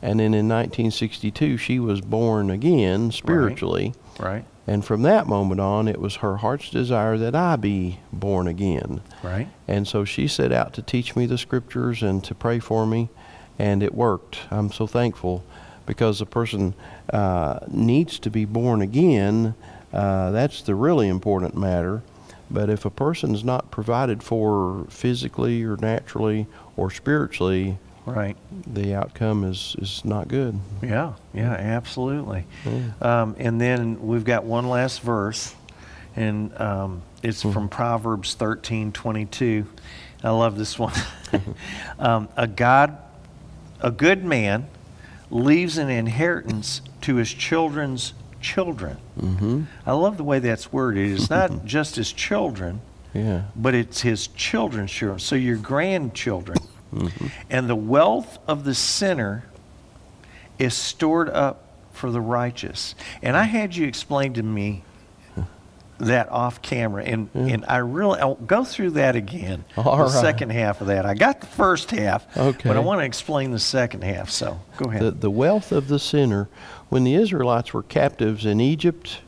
And 0.00 0.20
then 0.20 0.32
in 0.32 0.46
1962, 0.46 1.56
she 1.56 1.80
was 1.80 2.00
born 2.00 2.50
again 2.50 3.10
spiritually. 3.10 3.94
Right. 4.20 4.44
And 4.64 4.84
from 4.84 5.02
that 5.02 5.26
moment 5.26 5.60
on, 5.60 5.88
it 5.88 6.00
was 6.00 6.16
her 6.16 6.36
heart's 6.36 6.70
desire 6.70 7.18
that 7.18 7.34
I 7.34 7.56
be 7.56 7.98
born 8.12 8.46
again. 8.46 9.00
Right. 9.24 9.48
And 9.66 9.88
so 9.88 10.04
she 10.04 10.28
set 10.28 10.52
out 10.52 10.72
to 10.74 10.82
teach 10.82 11.16
me 11.16 11.26
the 11.26 11.36
scriptures 11.38 12.00
and 12.00 12.22
to 12.22 12.34
pray 12.34 12.60
for 12.60 12.86
me, 12.86 13.08
and 13.58 13.82
it 13.82 13.92
worked. 13.92 14.38
I'm 14.52 14.70
so 14.70 14.86
thankful 14.86 15.42
because 15.88 16.20
a 16.20 16.26
person 16.26 16.74
uh, 17.12 17.58
needs 17.68 18.18
to 18.20 18.30
be 18.30 18.44
born 18.44 18.82
again. 18.82 19.54
Uh, 19.92 20.30
that's 20.30 20.60
the 20.62 20.74
really 20.74 21.08
important 21.08 21.56
matter. 21.56 22.02
But 22.50 22.68
if 22.70 22.84
a 22.84 22.90
person's 22.90 23.42
not 23.42 23.70
provided 23.70 24.22
for 24.22 24.84
physically 24.90 25.64
or 25.64 25.76
naturally 25.78 26.46
or 26.76 26.90
spiritually, 26.90 27.78
Right. 28.06 28.36
the 28.66 28.94
outcome 28.94 29.44
is, 29.44 29.76
is 29.78 30.02
not 30.04 30.28
good. 30.28 30.58
Yeah. 30.82 31.14
Yeah. 31.34 31.52
Absolutely. 31.52 32.44
Yeah. 32.64 32.82
Um, 33.22 33.36
and 33.38 33.60
then 33.60 34.00
we've 34.06 34.24
got 34.24 34.44
one 34.44 34.68
last 34.68 35.00
verse, 35.02 35.54
and 36.16 36.58
um, 36.58 37.02
it's 37.22 37.42
from 37.42 37.68
Proverbs 37.68 38.32
thirteen 38.34 38.92
twenty 38.92 39.26
two. 39.26 39.66
I 40.24 40.30
love 40.30 40.56
this 40.56 40.78
one. 40.78 40.94
um, 41.98 42.28
a 42.34 42.46
God, 42.46 42.96
a 43.82 43.90
good 43.90 44.24
man, 44.24 44.66
leaves 45.30 45.78
an 45.78 45.90
inheritance 45.90 46.80
to 47.02 47.16
his 47.16 47.32
children's 47.32 48.14
children. 48.40 48.96
Mm-hmm. 49.20 49.62
I 49.86 49.92
love 49.92 50.16
the 50.16 50.24
way 50.24 50.38
that's 50.38 50.72
worded. 50.72 51.10
It's 51.12 51.30
not 51.38 51.64
just 51.64 51.96
his 51.96 52.12
children, 52.12 52.80
Yeah. 53.14 53.42
but 53.56 53.74
it's 53.74 54.00
his 54.02 54.28
children's 54.28 54.90
children. 54.90 55.18
So 55.18 55.34
your 55.36 55.56
grandchildren. 55.56 56.58
Mm-hmm. 56.94 57.26
And 57.50 57.68
the 57.68 57.76
wealth 57.76 58.38
of 58.48 58.64
the 58.64 58.74
sinner 58.74 59.44
is 60.58 60.74
stored 60.74 61.28
up 61.28 61.64
for 61.92 62.10
the 62.10 62.20
righteous. 62.20 62.94
And 63.22 63.36
I 63.36 63.42
had 63.44 63.76
you 63.76 63.86
explain 63.86 64.32
to 64.34 64.42
me 64.42 64.84
that 65.98 66.28
off 66.30 66.62
camera, 66.62 67.02
and, 67.04 67.28
and 67.34 67.64
I 67.66 67.78
really 67.78 68.20
I'll 68.20 68.36
go 68.36 68.64
through 68.64 68.90
that 68.90 69.16
again. 69.16 69.64
All 69.76 69.96
the 69.96 70.04
right. 70.04 70.10
second 70.12 70.50
half 70.50 70.80
of 70.80 70.86
that. 70.86 71.04
I 71.04 71.14
got 71.14 71.40
the 71.40 71.46
first 71.46 71.90
half, 71.90 72.24
Okay. 72.36 72.68
but 72.68 72.76
I 72.76 72.80
want 72.80 73.00
to 73.00 73.04
explain 73.04 73.50
the 73.50 73.58
second 73.58 74.04
half. 74.04 74.30
So 74.30 74.60
go 74.76 74.88
ahead. 74.90 75.02
The, 75.02 75.10
the 75.10 75.30
wealth 75.30 75.72
of 75.72 75.88
the 75.88 75.98
sinner. 75.98 76.48
When 76.88 77.04
the 77.04 77.14
Israelites 77.14 77.74
were 77.74 77.82
captives 77.82 78.46
in 78.46 78.60
Egypt, 78.60 79.20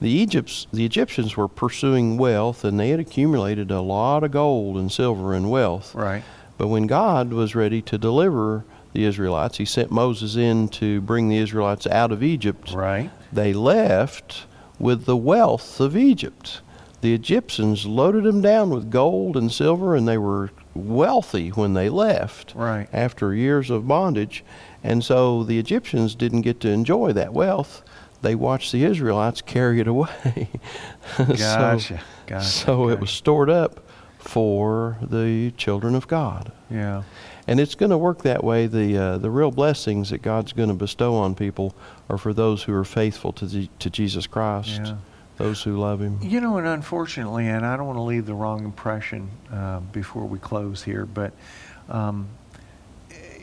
the 0.00 0.08
Egypts, 0.10 0.66
the 0.72 0.84
Egyptians 0.86 1.36
were 1.36 1.48
pursuing 1.48 2.16
wealth, 2.16 2.64
and 2.64 2.78
they 2.80 2.90
had 2.90 3.00
accumulated 3.00 3.70
a 3.70 3.80
lot 3.80 4.22
of 4.24 4.30
gold 4.30 4.76
and 4.76 4.90
silver 4.90 5.34
and 5.34 5.50
wealth. 5.50 5.94
right. 5.94 6.22
But 6.56 6.68
when 6.68 6.86
God 6.86 7.32
was 7.32 7.56
ready 7.56 7.82
to 7.82 7.98
deliver 7.98 8.64
the 8.92 9.04
Israelites, 9.04 9.58
He 9.58 9.64
sent 9.64 9.90
Moses 9.90 10.36
in 10.36 10.68
to 10.68 11.00
bring 11.00 11.28
the 11.28 11.38
Israelites 11.38 11.84
out 11.88 12.12
of 12.12 12.22
Egypt. 12.22 12.72
Right. 12.72 13.10
They 13.32 13.52
left 13.52 14.46
with 14.78 15.04
the 15.04 15.16
wealth 15.16 15.80
of 15.80 15.96
Egypt. 15.96 16.60
The 17.00 17.14
Egyptians 17.14 17.84
loaded 17.84 18.24
them 18.24 18.40
down 18.40 18.70
with 18.70 18.90
gold 18.90 19.36
and 19.36 19.52
silver, 19.52 19.94
and 19.94 20.08
they 20.08 20.16
were 20.18 20.50
wealthy 20.74 21.50
when 21.50 21.74
they 21.74 21.88
left 21.88 22.52
Right. 22.56 22.88
after 22.92 23.34
years 23.34 23.68
of 23.70 23.86
bondage. 23.86 24.42
And 24.82 25.04
so 25.04 25.44
the 25.44 25.58
Egyptians 25.58 26.14
didn't 26.14 26.42
get 26.42 26.60
to 26.60 26.70
enjoy 26.70 27.12
that 27.12 27.32
wealth. 27.34 27.82
They 28.22 28.34
watched 28.34 28.72
the 28.72 28.84
Israelites 28.84 29.42
carry 29.42 29.80
it 29.80 29.86
away. 29.86 30.48
So- 31.16 31.24
Gotcha. 31.26 32.00
Gotcha. 32.26 32.44
so 32.46 32.88
it 32.88 32.98
was 32.98 33.10
stored 33.10 33.50
up 33.50 33.80
for 34.24 34.96
the 35.02 35.52
children 35.58 35.94
of 35.94 36.08
God. 36.08 36.50
Yeah. 36.70 37.02
And 37.46 37.60
it's 37.60 37.74
going 37.74 37.90
to 37.90 37.98
work 37.98 38.22
that 38.22 38.42
way. 38.42 38.66
The 38.66 38.96
uh, 38.96 39.18
the 39.18 39.30
real 39.30 39.50
blessings 39.50 40.08
that 40.10 40.22
God's 40.22 40.54
going 40.54 40.70
to 40.70 40.74
bestow 40.74 41.14
on 41.14 41.34
people 41.34 41.74
are 42.08 42.16
for 42.16 42.32
those 42.32 42.62
who 42.62 42.72
are 42.74 42.84
faithful 42.86 43.32
to 43.34 43.44
the, 43.46 43.68
to 43.80 43.90
Jesus 43.90 44.26
Christ, 44.26 44.80
Yeah. 44.82 44.96
those 45.36 45.62
who 45.62 45.76
love 45.78 46.00
Him. 46.00 46.18
You 46.22 46.40
know, 46.40 46.56
and 46.56 46.66
unfortunately, 46.66 47.46
and 47.48 47.66
I 47.66 47.76
don't 47.76 47.86
want 47.86 47.98
to 47.98 48.02
leave 48.02 48.24
the 48.24 48.34
wrong 48.34 48.64
impression 48.64 49.28
uh, 49.52 49.80
before 49.92 50.24
we 50.24 50.38
close 50.38 50.82
here, 50.82 51.04
but, 51.04 51.34
um, 51.90 52.28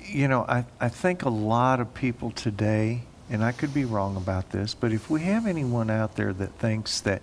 you 0.08 0.28
know, 0.28 0.46
I, 0.50 0.65
I 0.80 0.89
think 0.89 1.24
a 1.24 1.30
lot 1.30 1.80
of 1.80 1.94
people 1.94 2.32
today, 2.32 3.04
and 3.30 3.44
I 3.44 3.52
could 3.52 3.72
be 3.74 3.86
wrong 3.86 4.17
about 4.17 4.50
this, 4.50 4.74
but 4.74 4.91
if 4.91 5.12
we 5.12 5.22
have 5.22 5.46
anyone 5.46 5.91
out 5.91 6.15
there 6.15 6.34
that 6.34 6.54
thinks 6.58 7.02
that, 7.02 7.22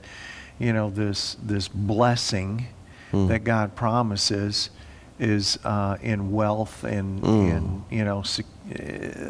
you 0.61 0.73
know, 0.73 0.91
this, 0.91 1.37
this 1.43 1.67
blessing 1.67 2.69
Mm. 3.13 3.29
that 3.29 3.45
God 3.45 3.75
promises 3.75 4.71
is 5.19 5.59
uh, 5.65 5.97
in 6.03 6.31
wealth 6.31 6.85
and, 6.85 7.21
Mm. 7.23 7.51
in, 7.57 7.85
you 7.91 8.05
know, 8.05 8.23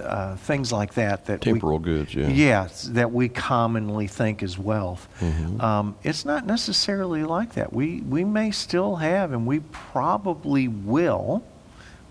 uh, 0.04 0.36
things 0.36 0.70
like 0.72 0.94
that, 0.94 1.26
that 1.26 1.46
we, 1.46 1.52
Temporal 1.52 1.78
goods, 1.78 2.14
yeah. 2.14 2.28
Yes, 2.28 2.82
that 2.92 3.12
we 3.12 3.28
commonly 3.28 4.06
think 4.06 4.42
is 4.42 4.58
wealth. 4.58 5.08
Mhm. 5.20 5.62
Um, 5.62 5.94
it's 6.02 6.24
not 6.24 6.44
necessarily 6.46 7.24
like 7.24 7.54
that. 7.54 7.72
We 7.72 8.00
we 8.02 8.24
may 8.24 8.50
still 8.50 8.96
have, 8.96 9.32
and 9.32 9.46
we 9.46 9.60
probably 9.70 10.68
will, 10.68 11.42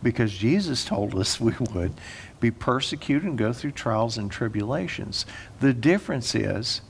because 0.01 0.33
Jesus 0.33 0.85
told 0.85 1.15
us 1.15 1.39
we 1.47 1.53
would, 1.73 1.93
be 2.39 2.51
persecuted 2.51 3.27
and 3.27 3.37
go 3.37 3.51
through 3.51 3.71
trials 3.71 4.17
and 4.17 4.31
tribulations. 4.31 5.25
The 5.59 5.73
difference 5.73 6.33
is, 6.35 6.81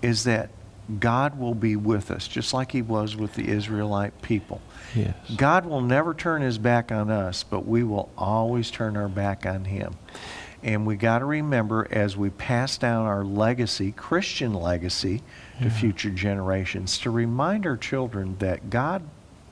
is 0.00 0.24
that 0.24 0.50
God 0.98 1.38
will 1.38 1.54
be 1.54 1.76
with 1.76 2.10
us, 2.10 2.26
just 2.26 2.52
like 2.52 2.72
He 2.72 2.82
was 2.82 3.16
with 3.16 3.34
the 3.34 3.48
Israelite 3.48 4.20
people. 4.22 4.60
Yes. 4.94 5.14
God 5.36 5.66
will 5.66 5.80
never 5.82 6.14
turn 6.14 6.42
his 6.42 6.58
back 6.58 6.90
on 6.90 7.10
us, 7.10 7.44
but 7.44 7.66
we 7.66 7.84
will 7.84 8.08
always 8.18 8.70
turn 8.70 8.96
our 8.96 9.08
back 9.08 9.46
on 9.46 9.66
him. 9.66 9.94
And 10.62 10.84
we 10.84 10.96
got 10.96 11.20
to 11.20 11.24
remember 11.24 11.86
as 11.90 12.16
we 12.16 12.28
pass 12.30 12.76
down 12.76 13.06
our 13.06 13.24
legacy, 13.24 13.92
Christian 13.92 14.52
legacy, 14.52 15.22
to 15.62 15.70
future 15.70 16.10
generations, 16.10 16.98
to 16.98 17.10
remind 17.10 17.66
our 17.66 17.76
children 17.76 18.36
that 18.40 18.68
God 18.68 19.02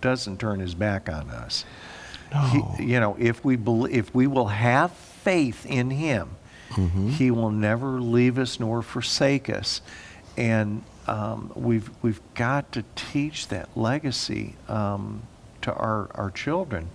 doesn't 0.00 0.38
turn 0.40 0.60
his 0.60 0.74
back 0.74 1.08
on 1.08 1.30
us. 1.30 1.64
He- 2.50 2.84
you 2.84 3.00
know, 3.00 3.16
if 3.18 3.44
we 3.44 3.56
bel 3.56 3.86
if 3.86 4.14
we 4.14 4.26
will 4.26 4.48
have 4.48 4.90
faith 4.92 5.64
in 5.66 5.90
him, 5.90 6.30
Mhm. 6.70 7.10
he 7.12 7.30
will 7.30 7.50
never 7.50 8.00
leave 8.00 8.38
us 8.38 8.58
nor 8.60 8.82
forsake 8.82 9.48
us. 9.48 9.80
And 10.36 10.82
um, 11.08 11.52
we've, 11.54 11.90
we've 12.02 12.20
got 12.34 12.72
to 12.72 12.84
teach 12.94 13.48
that 13.48 13.68
legacy 13.76 14.54
um, 14.68 15.22
to 15.62 15.72
our, 15.72 16.08
our 16.14 16.30
children. 16.30 16.88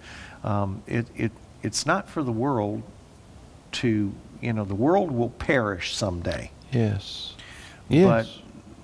Um, 0.44 0.84
it, 0.88 1.08
it, 1.16 1.32
it's 1.62 1.86
not 1.86 2.10
for 2.10 2.24
the 2.24 2.32
world 2.32 2.84
to, 3.74 4.14
you 4.42 4.54
know, 4.54 4.66
the 4.66 4.76
world 4.76 5.12
will 5.12 5.30
perish 5.30 5.96
someday. 5.96 6.52
Yes. 6.72 7.34
Yes. 7.90 8.40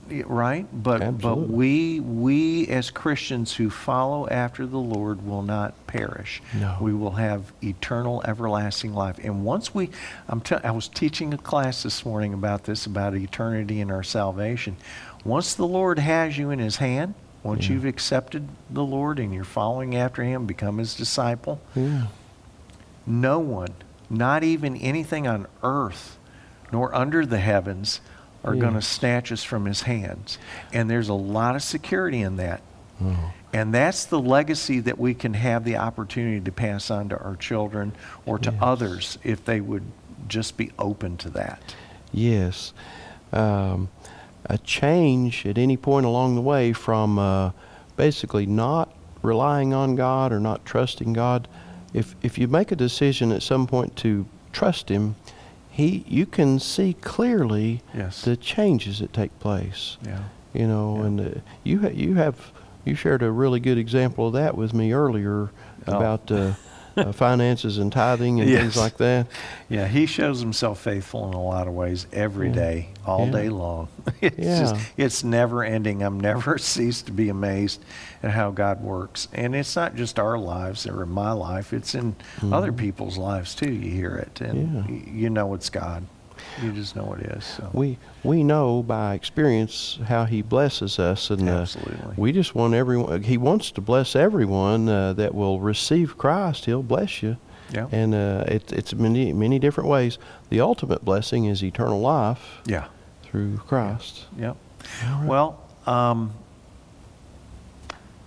Yeah, 0.10 0.24
right? 0.26 0.66
But 0.74 1.20
but 1.20 1.38
we 1.38 2.00
we 2.00 2.68
as 2.68 2.90
Christians 2.90 3.54
who 3.54 3.70
follow 3.70 4.28
after 4.28 4.66
the 4.66 4.80
Lord 4.80 5.26
will 5.26 5.44
not 5.44 5.74
perish. 5.86 6.42
No. 6.60 6.78
We 6.82 6.94
will 6.94 7.12
have 7.12 7.54
eternal, 7.64 8.24
everlasting 8.26 8.94
life. 8.94 9.20
And 9.24 9.46
once 9.46 9.74
we, 9.76 9.92
I'm 10.28 10.42
t- 10.42 10.56
I 10.64 10.72
was 10.72 10.88
teaching 10.88 11.34
a 11.34 11.38
class 11.38 11.84
this 11.84 12.06
morning 12.06 12.34
about 12.34 12.64
this 12.64 12.88
about 12.88 13.14
eternity 13.16 13.82
and 13.82 13.92
our 13.92 14.04
salvation. 14.04 14.78
Once 15.26 15.54
the 15.54 15.68
Lord 15.68 16.00
has 16.00 16.38
you 16.38 16.50
in 16.50 16.60
His 16.60 16.78
hand, 16.78 17.14
once 17.44 17.68
Yeah. 17.68 17.74
you've 17.76 17.86
accepted 17.86 18.48
the 18.70 18.84
Lord 18.84 19.20
and 19.20 19.34
you're 19.34 19.44
following 19.44 19.96
after 19.96 20.24
Him, 20.24 20.46
become 20.46 20.78
His 20.78 20.96
disciple. 20.96 21.60
yeah. 21.76 22.08
No 23.06 23.40
one, 23.40 23.70
not 24.10 24.44
even 24.44 24.76
anything 24.78 25.28
on 25.28 25.48
earth 25.64 26.18
nor 26.72 26.94
under 26.94 27.26
the 27.26 27.40
heavens, 27.40 28.00
are 28.44 28.54
going 28.56 28.76
to 28.76 28.82
snatch 28.82 29.32
us 29.32 29.44
from 29.44 29.66
his 29.66 29.82
hands. 29.82 30.38
And 30.72 30.90
there's 30.90 31.10
a 31.10 31.14
lot 31.16 31.56
of 31.56 31.64
security 31.64 32.22
in 32.22 32.36
that. 32.38 32.62
Oh. 33.04 33.32
And 33.52 33.74
that's 33.74 34.06
the 34.06 34.20
legacy 34.20 34.80
that 34.82 35.00
we 35.00 35.14
can 35.16 35.34
have 35.34 35.64
the 35.66 35.76
opportunity 35.78 36.40
to 36.40 36.52
pass 36.52 36.92
on 36.92 37.10
to 37.10 37.18
our 37.18 37.36
children 37.36 37.94
or 38.26 38.38
to 38.40 38.52
Yes. 38.52 38.60
others 38.62 39.18
if 39.24 39.44
they 39.44 39.60
would 39.60 39.84
just 40.28 40.56
be 40.56 40.72
open 40.78 41.18
to 41.18 41.30
that. 41.32 41.74
Yes. 42.14 42.72
Um, 43.34 43.90
a 44.46 44.58
change 44.58 45.46
at 45.46 45.58
any 45.58 45.78
point 45.78 46.06
along 46.06 46.36
the 46.36 46.42
way 46.42 46.74
from 46.74 47.20
uh, 47.20 47.52
basically 47.98 48.46
not 48.46 48.94
relying 49.22 49.74
on 49.74 49.96
God 49.96 50.32
or 50.32 50.40
not 50.40 50.66
trusting 50.66 51.14
God. 51.14 51.48
If, 51.94 52.16
if 52.22 52.38
you 52.38 52.48
make 52.48 52.72
a 52.72 52.76
decision 52.76 53.32
at 53.32 53.44
some 53.44 53.68
point 53.68 53.96
to 53.98 54.26
trust 54.54 54.90
Him, 54.90 55.16
he, 55.70 56.04
you 56.08 56.26
can 56.26 56.60
see 56.60 56.94
clearly 57.02 57.82
Yes. 57.94 58.22
the 58.24 58.36
changes 58.38 59.00
that 59.00 59.14
take 59.14 59.38
place. 59.40 59.98
Yeah. 60.06 60.24
You 60.54 60.68
know, 60.68 60.98
Yeah. 60.98 61.06
and 61.06 61.20
uh, 61.22 61.40
you 61.64 61.80
ha- 61.82 61.88
you 61.94 62.16
have 62.16 62.52
you 62.86 62.96
shared 62.96 63.22
a 63.22 63.32
really 63.32 63.60
good 63.60 63.78
example 63.78 64.28
of 64.28 64.34
that 64.34 64.56
with 64.58 64.74
me 64.74 64.92
earlier 64.94 65.50
Oh. 65.88 65.98
about 65.98 66.32
uh, 66.32 66.54
uh, 67.00 67.12
finances 67.12 67.78
and 67.78 67.92
tithing 67.92 68.40
and 68.40 68.50
Yes. 68.50 68.62
things 68.62 68.78
like 68.78 68.98
that. 68.98 69.28
Yeah, 69.70 69.88
he 69.88 70.06
shows 70.06 70.40
himself 70.40 70.80
faithful 70.80 71.28
in 71.28 71.34
a 71.34 71.42
lot 71.42 71.68
of 71.68 71.74
ways 71.74 72.08
every 72.14 72.48
Yeah. 72.50 72.54
day, 72.56 72.90
all 73.06 73.26
Yeah. 73.26 73.32
day 73.32 73.50
long. 73.50 73.88
It's 74.22 74.36
just 74.60 74.76
Yeah. 74.76 74.82
it's 75.06 75.24
never 75.24 75.64
ending. 75.64 76.02
I'm 76.04 76.20
never 76.20 76.58
ceased 76.74 77.06
to 77.08 77.12
be 77.12 77.30
amazed 77.30 77.82
at 78.24 78.32
how 78.32 78.52
God 78.52 78.82
works. 78.84 79.28
And 79.34 79.56
it's 79.56 79.76
not 79.76 79.96
just 79.96 80.20
our 80.20 80.38
lives 80.38 80.86
or 80.88 81.04
in 81.04 81.10
my 81.10 81.32
life, 81.32 81.74
it's 81.74 81.96
in 81.96 82.16
other 82.52 82.72
people's 82.74 83.18
lives 83.18 83.56
too. 83.56 83.72
You 83.72 83.92
hear 83.92 84.16
it 84.16 84.42
and 84.42 84.70
Mm-hmm. 84.70 84.94
Yeah. 84.94 85.00
y- 85.06 85.12
you 85.14 85.30
know 85.30 85.54
it's 85.54 85.70
God. 85.70 86.04
You 86.64 86.72
just 86.72 86.96
know 86.96 87.14
it 87.14 87.26
is. 87.26 87.46
So 87.46 87.70
We 87.74 87.98
we 88.24 88.44
know 88.44 88.84
by 88.84 89.14
experience 89.14 90.00
how 90.08 90.26
He 90.26 90.42
blesses 90.42 91.00
us, 91.00 91.30
and 91.30 91.48
uh, 91.48 91.66
we 92.18 92.32
just 92.32 92.56
want 92.56 92.74
everyone. 92.74 93.24
He 93.24 93.38
wants 93.38 93.72
to 93.72 93.82
bless 93.82 94.16
everyone 94.16 94.90
uh, 94.90 95.14
that 95.14 95.34
will 95.34 95.60
receive 95.60 96.18
Christ. 96.18 96.66
He'll 96.66 96.84
bless 96.84 97.24
you, 97.24 97.38
yeah. 97.72 97.88
and 97.92 98.14
uh, 98.14 98.44
it, 98.48 98.72
it's 98.72 98.94
many 98.94 99.34
many 99.34 99.60
different 99.60 99.90
ways. 99.90 100.18
The 100.50 100.62
ultimate 100.62 101.06
blessing 101.06 101.46
is 101.46 101.64
eternal 101.64 102.00
life 102.00 102.62
yeah. 102.66 102.88
through 103.24 103.58
Christ. 103.58 104.26
Yep. 104.38 104.58
All 105.06 105.20
right. 105.20 105.28
Well, 105.28 105.70
um, 105.86 106.34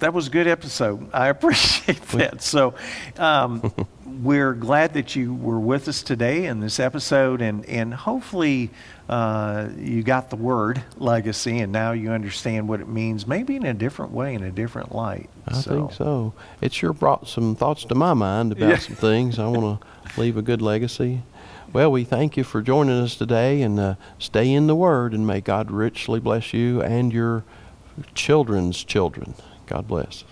that 0.02 0.12
was 0.12 0.26
a 0.26 0.30
good 0.30 0.46
episode. 0.48 1.08
I 1.14 1.28
appreciate 1.36 2.02
that. 2.08 2.42
So, 2.42 2.74
um, 3.18 3.72
we're 4.22 4.52
glad 4.52 4.94
that 4.94 5.16
you 5.16 5.32
were 5.32 5.58
with 5.60 5.88
us 5.88 6.02
today 6.02 6.44
in 6.46 6.60
this 6.60 6.78
episode, 6.78 7.40
and 7.40 7.64
and 7.66 7.94
hopefully 7.94 8.70
uh, 9.08 9.68
you 9.78 10.02
got 10.02 10.28
the 10.30 10.36
word 10.36 10.82
legacy, 10.96 11.60
and 11.60 11.72
now 11.72 11.92
you 11.92 12.10
understand 12.10 12.68
what 12.68 12.80
it 12.80 12.88
means, 12.88 13.26
maybe 13.26 13.56
in 13.56 13.64
a 13.64 13.74
different 13.74 14.12
way, 14.12 14.34
in 14.34 14.42
a 14.42 14.50
different 14.50 14.94
light. 14.94 15.30
I 15.48 15.54
think 15.62 15.92
so. 15.92 16.34
It 16.60 16.72
sure 16.72 16.92
brought 16.92 17.28
some 17.28 17.54
thoughts 17.56 17.84
to 17.86 17.94
my 17.94 18.12
mind 18.14 18.52
about 18.52 18.68
Yeah. 18.70 18.78
some 18.78 18.96
things. 18.96 19.38
I 19.38 19.46
want 19.46 19.80
to 19.80 20.20
leave 20.20 20.36
a 20.36 20.42
good 20.42 20.60
legacy. 20.62 21.22
Well, 21.72 21.90
we 21.90 22.04
thank 22.04 22.36
you 22.36 22.44
for 22.44 22.60
joining 22.60 23.00
us 23.00 23.16
today 23.16 23.62
and 23.62 23.80
uh, 23.80 23.94
stay 24.18 24.52
in 24.52 24.66
the 24.66 24.74
Word, 24.74 25.14
and 25.14 25.26
may 25.26 25.40
God 25.40 25.70
richly 25.70 26.20
bless 26.20 26.52
you 26.52 26.82
and 26.82 27.12
your 27.12 27.44
children's 28.14 28.84
children. 28.84 29.34
God 29.72 29.88
bless. 29.88 30.24